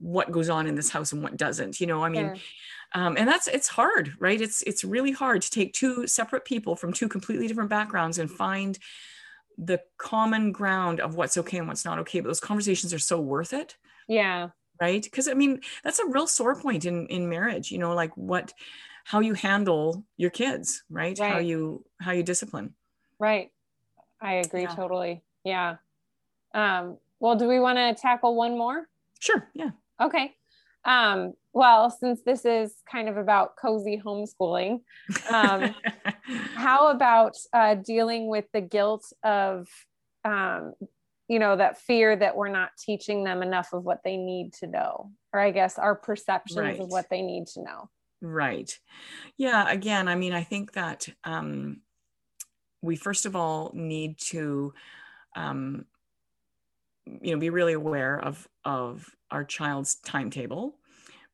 [0.00, 2.40] what goes on in this house and what doesn't you know i mean
[2.94, 4.40] um, and that's it's hard right?
[4.40, 8.30] It's it's really hard to take two separate people from two completely different backgrounds and
[8.30, 8.78] find
[9.58, 13.20] the common ground of what's okay and what's not okay but those conversations are so
[13.20, 13.76] worth it.
[14.08, 14.50] Yeah.
[14.80, 15.02] right?
[15.02, 18.52] Because i mean that's a real sore point in in marriage you know like what
[19.10, 22.74] how you handle your kids right, how you how you discipline
[23.18, 23.50] Right.
[24.20, 24.74] I agree Yeah.
[24.74, 25.22] totally.
[25.44, 25.76] Yeah.
[26.54, 28.88] Um, well, do we want to tackle one more?
[29.20, 30.34] sure yeah Okay.
[30.84, 34.80] Um, well, since this is kind of about cozy homeschooling,
[35.32, 35.74] um,
[36.56, 39.66] how about uh, dealing with the guilt of,
[40.24, 40.74] um,
[41.28, 44.66] you know, that fear that we're not teaching them enough of what they need to
[44.66, 46.80] know, or I guess our perceptions Right.
[46.80, 47.90] of what they need to know.
[48.22, 48.78] Right.
[49.36, 49.70] Yeah.
[49.70, 51.82] Again, I mean, I think that um,
[52.82, 54.72] we first of all need to,
[55.36, 55.86] um,
[57.06, 60.78] you know, be really aware of of our child's timetable.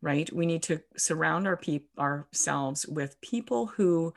[0.00, 0.32] Right.
[0.32, 4.12] We need to surround our peop ourselves with people who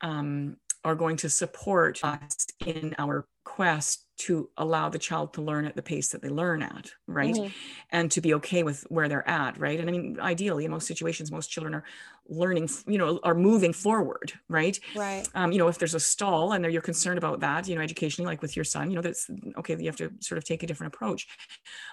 [0.00, 3.26] um, are going to support us in our
[3.56, 6.90] quest to allow the child to learn at the pace that they learn at.
[7.06, 7.54] Right Mhm.
[7.90, 10.86] and to be okay with where they're at right and i mean ideally in most
[10.86, 11.84] situations most children are
[12.28, 15.28] learning you know are moving forward right Right.
[15.34, 18.26] um, you know if there's a stall and you're concerned about that you know educationally
[18.32, 20.66] like with your son you know that's okay you have to sort of take a
[20.66, 21.26] different approach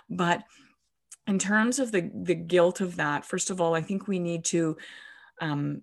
[0.09, 0.43] but
[1.27, 4.43] in terms of the the guilt of that first of all i think we need
[4.45, 4.77] to
[5.41, 5.81] um,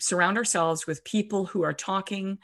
[0.00, 2.38] surround ourselves with people who are talking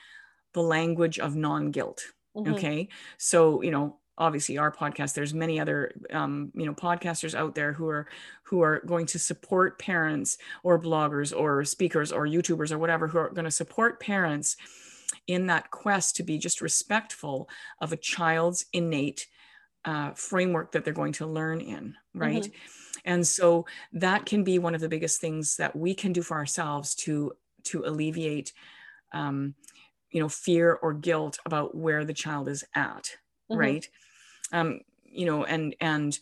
[0.54, 2.02] the language of non-guilt
[2.34, 2.52] Mhm.
[2.52, 7.54] okay so you know obviously our podcast there's many other um, you know podcasters out
[7.54, 8.06] there who are
[8.44, 13.18] who are going to support parents or bloggers or speakers or youtubers or whatever who
[13.18, 14.56] are going to support parents
[15.26, 17.48] in that quest to be just respectful
[17.80, 19.26] of a child's innate
[19.84, 22.48] uh, framework that they're going to learn in right
[23.04, 26.36] and so that can be one of the biggest things that we can do for
[26.36, 27.32] ourselves to
[27.64, 28.52] to alleviate
[29.12, 29.54] um,
[30.14, 33.18] you know fear or guilt about where the child is at
[33.50, 33.76] Mhm.
[33.76, 33.88] right?
[34.52, 36.18] Um, you know and and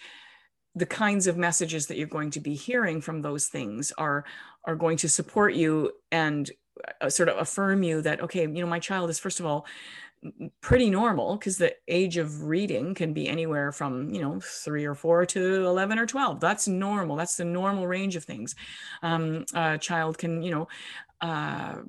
[0.74, 4.24] the kinds of messages that you're going to be hearing from those things are
[4.64, 6.50] are going to support you and
[7.00, 9.66] uh, sort of affirm you that okay you know my child is first of all
[10.60, 14.94] pretty normal because the age of reading can be anywhere from you know three or
[14.94, 17.16] four to 11 or 12 that's normal.
[17.16, 18.54] That's the normal range of things.
[19.02, 20.68] Um, a child can you know
[21.20, 21.82] uh,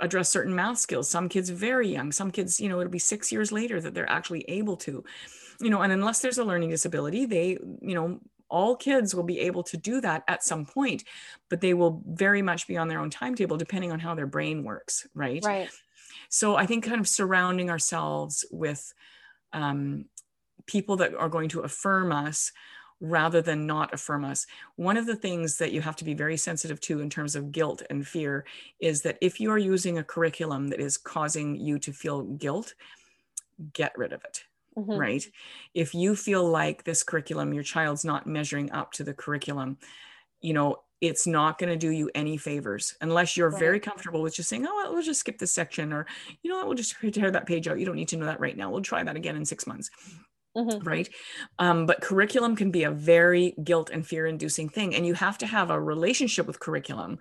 [0.00, 1.08] address certain math skills.
[1.08, 4.10] Some kids very young some kids you know it'll be six years later that they're
[4.10, 5.04] actually able to
[5.60, 9.38] you know and unless there's a learning disability they you know all kids will be
[9.38, 11.04] able to do that at some point
[11.48, 14.64] but they will very much be on their own timetable depending on how their brain
[14.64, 15.44] works right?
[15.44, 15.70] Right.
[16.28, 18.92] So I think kind of surrounding ourselves with
[19.52, 20.06] um,
[20.66, 22.52] people that are going to affirm us
[23.00, 24.46] rather than not affirm us.
[24.76, 27.50] One of the things that you have to be very sensitive to in terms of
[27.50, 28.44] guilt and fear
[28.78, 32.74] is that if you are using a curriculum that is causing you to feel guilt,
[33.72, 34.44] get rid of it.
[34.76, 34.92] Mm-hmm.
[34.92, 35.26] Right.
[35.74, 39.78] If you feel like this curriculum, your child's not measuring up to the curriculum,
[40.40, 43.58] you know, it's not going to do you any favors unless you're right.
[43.58, 46.06] very comfortable with just saying, oh, well, we'll just skip this section or,
[46.42, 47.80] you know we'll just tear that page out.
[47.80, 48.70] You don't need to know that right now.
[48.70, 49.90] We'll try that again in six months.
[50.56, 50.86] Mm-hmm.
[50.86, 51.08] Right.
[51.58, 54.94] Um, but curriculum can be a very guilt and fear inducing thing.
[54.94, 57.18] And you have to have a relationship with curriculum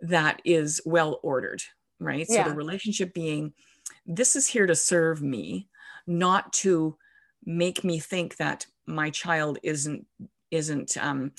[0.00, 1.62] that is well ordered.
[1.98, 2.26] Right.
[2.28, 2.44] Yeah.
[2.44, 3.54] So the relationship being,
[4.06, 5.68] this is here to serve me,
[6.06, 6.96] not to
[7.44, 10.06] make me think that my child isn't
[10.50, 11.32] isn't um,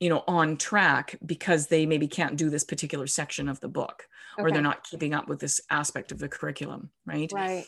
[0.00, 4.08] you know on track because they maybe can't do this particular section of the book
[4.34, 4.42] okay.
[4.42, 7.66] or they're not keeping up with this aspect of the curriculum right right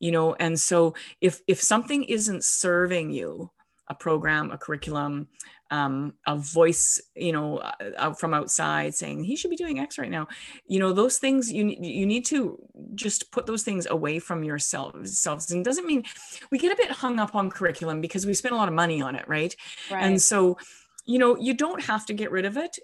[0.00, 3.50] you know and so if if something isn't serving you
[3.88, 5.28] a program a curriculum
[5.72, 9.98] um, a voice you know uh, out from outside saying he should be doing x
[9.98, 10.26] right now
[10.66, 12.58] you know those things you you need to
[12.94, 15.26] just put those things away from yourselves.
[15.50, 16.04] And doesn't mean
[16.50, 19.00] we get a bit hung up on curriculum because we spend a lot of money
[19.00, 19.54] on it right,
[19.90, 20.02] right.
[20.02, 20.58] and so
[21.06, 22.78] you know you don't have to get rid of it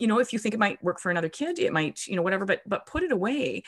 [0.00, 2.22] you know if you think it might work for another kid it might you know
[2.22, 3.62] whatever but but put it away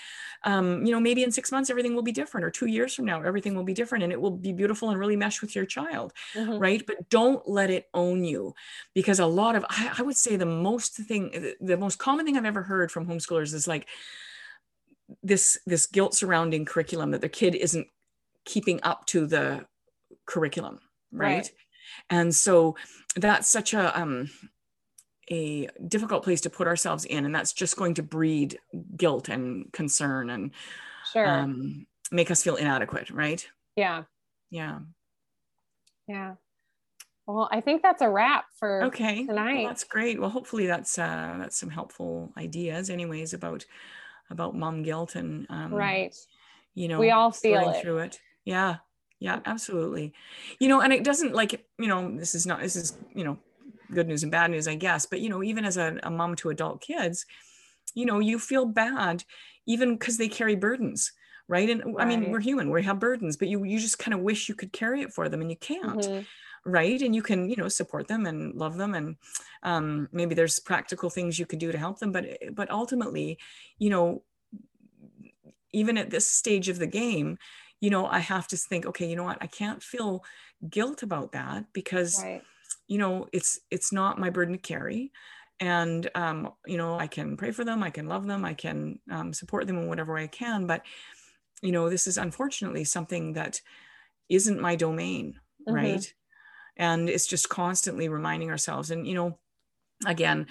[0.44, 3.04] um, you know maybe in six months everything will be different or two years from
[3.04, 5.66] now everything will be different and it will be beautiful and really mesh with your
[5.66, 6.58] child mm-hmm.
[6.58, 8.54] right but don't let it own you
[8.94, 12.36] because a lot of I, I would say the most thing the most common thing
[12.36, 13.86] i've ever heard from homeschoolers is like
[15.22, 17.86] this this guilt surrounding curriculum that the kid isn't
[18.44, 19.66] keeping up to the
[20.24, 20.80] curriculum
[21.12, 21.50] right, right.
[22.08, 22.74] and so
[23.16, 24.30] that's such a um,
[25.32, 28.58] a difficult place to put ourselves in, and that's just going to breed
[28.96, 30.50] guilt and concern and
[31.12, 31.26] sure.
[31.26, 33.46] um, make us feel inadequate, right?
[33.74, 34.04] Yeah.
[34.50, 34.80] Yeah.
[36.06, 36.34] Yeah.
[37.26, 39.58] Well, I think that's a wrap for okay tonight.
[39.58, 40.20] Well, that's great.
[40.20, 43.64] Well, hopefully that's uh, that's some helpful ideas, anyways, about
[44.30, 46.14] about mom guilt and um, right.
[46.74, 47.80] You know, we all feel it.
[47.82, 48.20] through it.
[48.44, 48.76] Yeah,
[49.22, 50.12] yeah absolutely
[50.58, 53.38] you know and it doesn't like you know this is not this is you know
[53.92, 56.34] good news and bad news i guess but you know even as a, a mom
[56.34, 57.26] to adult kids
[57.94, 59.24] you know you feel bad
[59.66, 61.12] even because they carry burdens
[61.48, 61.96] right and right.
[61.98, 64.54] i mean we're human we have burdens but you you just kind of wish you
[64.54, 66.70] could carry it for them and you can't mm-hmm.
[66.70, 69.16] right and you can you know support them and love them and
[69.64, 73.38] um, maybe there's practical things you could do to help them but but ultimately
[73.78, 74.22] you know
[75.72, 77.38] even at this stage of the game
[77.82, 80.24] you know, I have to think, okay, you know what, I can't feel
[80.70, 82.40] guilt about that because, right.
[82.92, 85.12] You know, it's it's not my burden to carry.
[85.60, 88.98] And um, you know, I can pray for them, I can love them, I can
[89.10, 90.66] um, support them in whatever way I can.
[90.66, 90.82] But
[91.62, 93.62] you know, this is unfortunately something that
[94.28, 95.74] isn't my domain, mm-hmm.
[95.74, 96.14] right?
[96.76, 98.90] And it's just constantly reminding ourselves.
[98.90, 99.38] And you know,
[100.04, 100.48] again,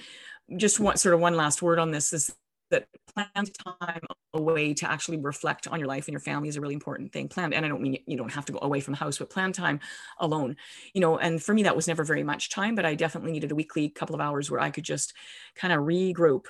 [0.58, 2.34] just one sort of one last word on this is
[2.72, 4.02] that planned time
[4.34, 7.28] away to actually reflect on your life and your family is a really important thing.
[7.28, 9.30] Planned, and I don't mean you don't have to go away from the house, but
[9.30, 9.80] planned time
[10.20, 10.56] alone,
[10.94, 11.18] you know.
[11.18, 13.90] And for me, that was never very much time, but I definitely needed a weekly
[13.90, 15.14] couple of hours where I could just
[15.56, 16.46] kind of regroup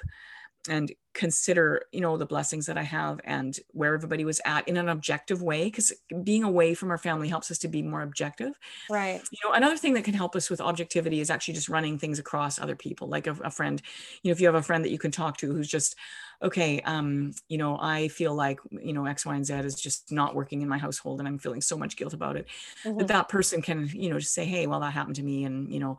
[0.69, 4.77] and consider you know the blessings that i have and where everybody was at in
[4.77, 5.91] an objective way because
[6.23, 8.57] being away from our family helps us to be more objective
[8.89, 11.97] right you know another thing that can help us with objectivity is actually just running
[11.97, 13.81] things across other people like a, a friend
[14.23, 15.95] you know if you have a friend that you can talk to who's just
[16.41, 20.11] okay um you know i feel like you know x y and z is just
[20.11, 22.47] not working in my household and i'm feeling so much guilt about it
[22.85, 22.97] mm-hmm.
[22.97, 25.73] that that person can you know just say hey well that happened to me and
[25.73, 25.97] you know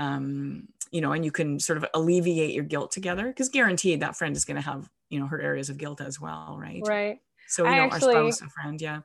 [0.00, 4.16] um you know, and you can sort of alleviate your guilt together because guaranteed that
[4.16, 6.82] friend is going to have, you know, her areas of guilt as well, right?
[6.84, 7.18] Right.
[7.46, 9.00] So, you I know, actually, our spouse, a friend, yeah.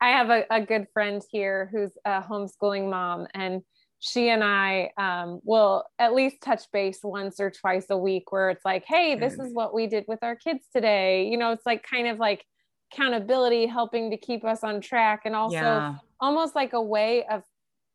[0.00, 3.62] I have a, a good friend here who's a homeschooling mom, and
[3.98, 8.50] she and I um, will at least touch base once or twice a week where
[8.50, 11.26] it's like, hey, this is what we did with our kids today.
[11.26, 12.44] You know, it's like kind of like
[12.92, 15.96] accountability, helping to keep us on track, and also yeah.
[16.20, 17.42] almost like a way of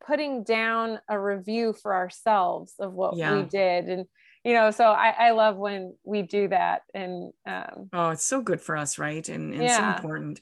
[0.05, 3.23] putting down a review for ourselves of what Yeah.
[3.23, 4.05] we did and
[4.43, 8.41] you know so I, I love when we do that and um Oh, it's so
[8.41, 9.27] good for us, right?
[9.29, 9.71] And, and Yeah.
[9.71, 10.39] so important.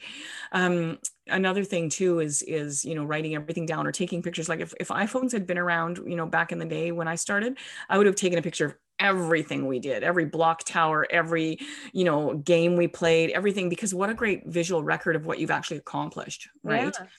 [0.53, 4.47] Um, another thing too is is you know writing everything down or taking pictures.
[4.47, 7.16] Like if if iPhones had been around, you know, back in the day when I
[7.16, 7.57] started,
[7.89, 11.59] I would have taken a picture of everything we did, every block tower, every
[11.91, 13.68] you know game we played, everything.
[13.68, 16.97] Because what a great visual record of what you've actually accomplished, right?
[16.97, 17.09] yeah,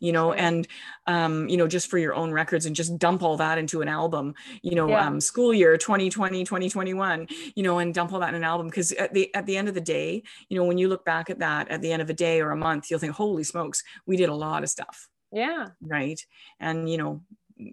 [0.00, 0.66] you know and
[1.06, 3.88] um you know just for your own records and just dump all that into an
[3.88, 5.06] album you know Yeah.
[5.06, 8.68] um school year 2020 2021 you know and dump all that in an album.
[8.68, 11.30] Because at the at the end of the day you know when you look back
[11.30, 13.82] at that at the end of a day or a month you'll think holy smokes
[14.06, 15.08] we did a lot of stuff.
[15.30, 15.68] Yeah.
[15.80, 16.20] Right?
[16.60, 17.22] And you know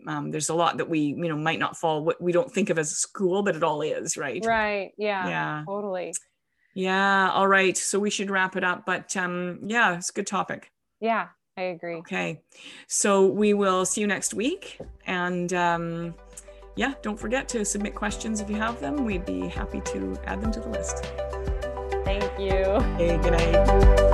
[0.07, 2.70] um, there's a lot that we you know might not fall what we don't think
[2.70, 4.43] of as school but it all is right?
[4.45, 4.91] Right.
[4.97, 5.28] Yeah.
[5.28, 5.63] Yeah.
[5.65, 6.13] Totally.
[6.76, 7.32] Yeah.
[7.32, 7.76] All right.
[7.76, 10.72] So we should wrap it up but um yeah it's a good topic.
[10.99, 12.41] Yeah i agree Okay.
[12.87, 14.79] So we will see you next week.
[15.05, 16.13] And um,
[16.75, 19.03] yeah, don't forget to submit questions if you have them.
[19.05, 21.05] We'd be happy to add them to the list.
[22.05, 22.55] thank you
[22.95, 24.09] Okay, good night.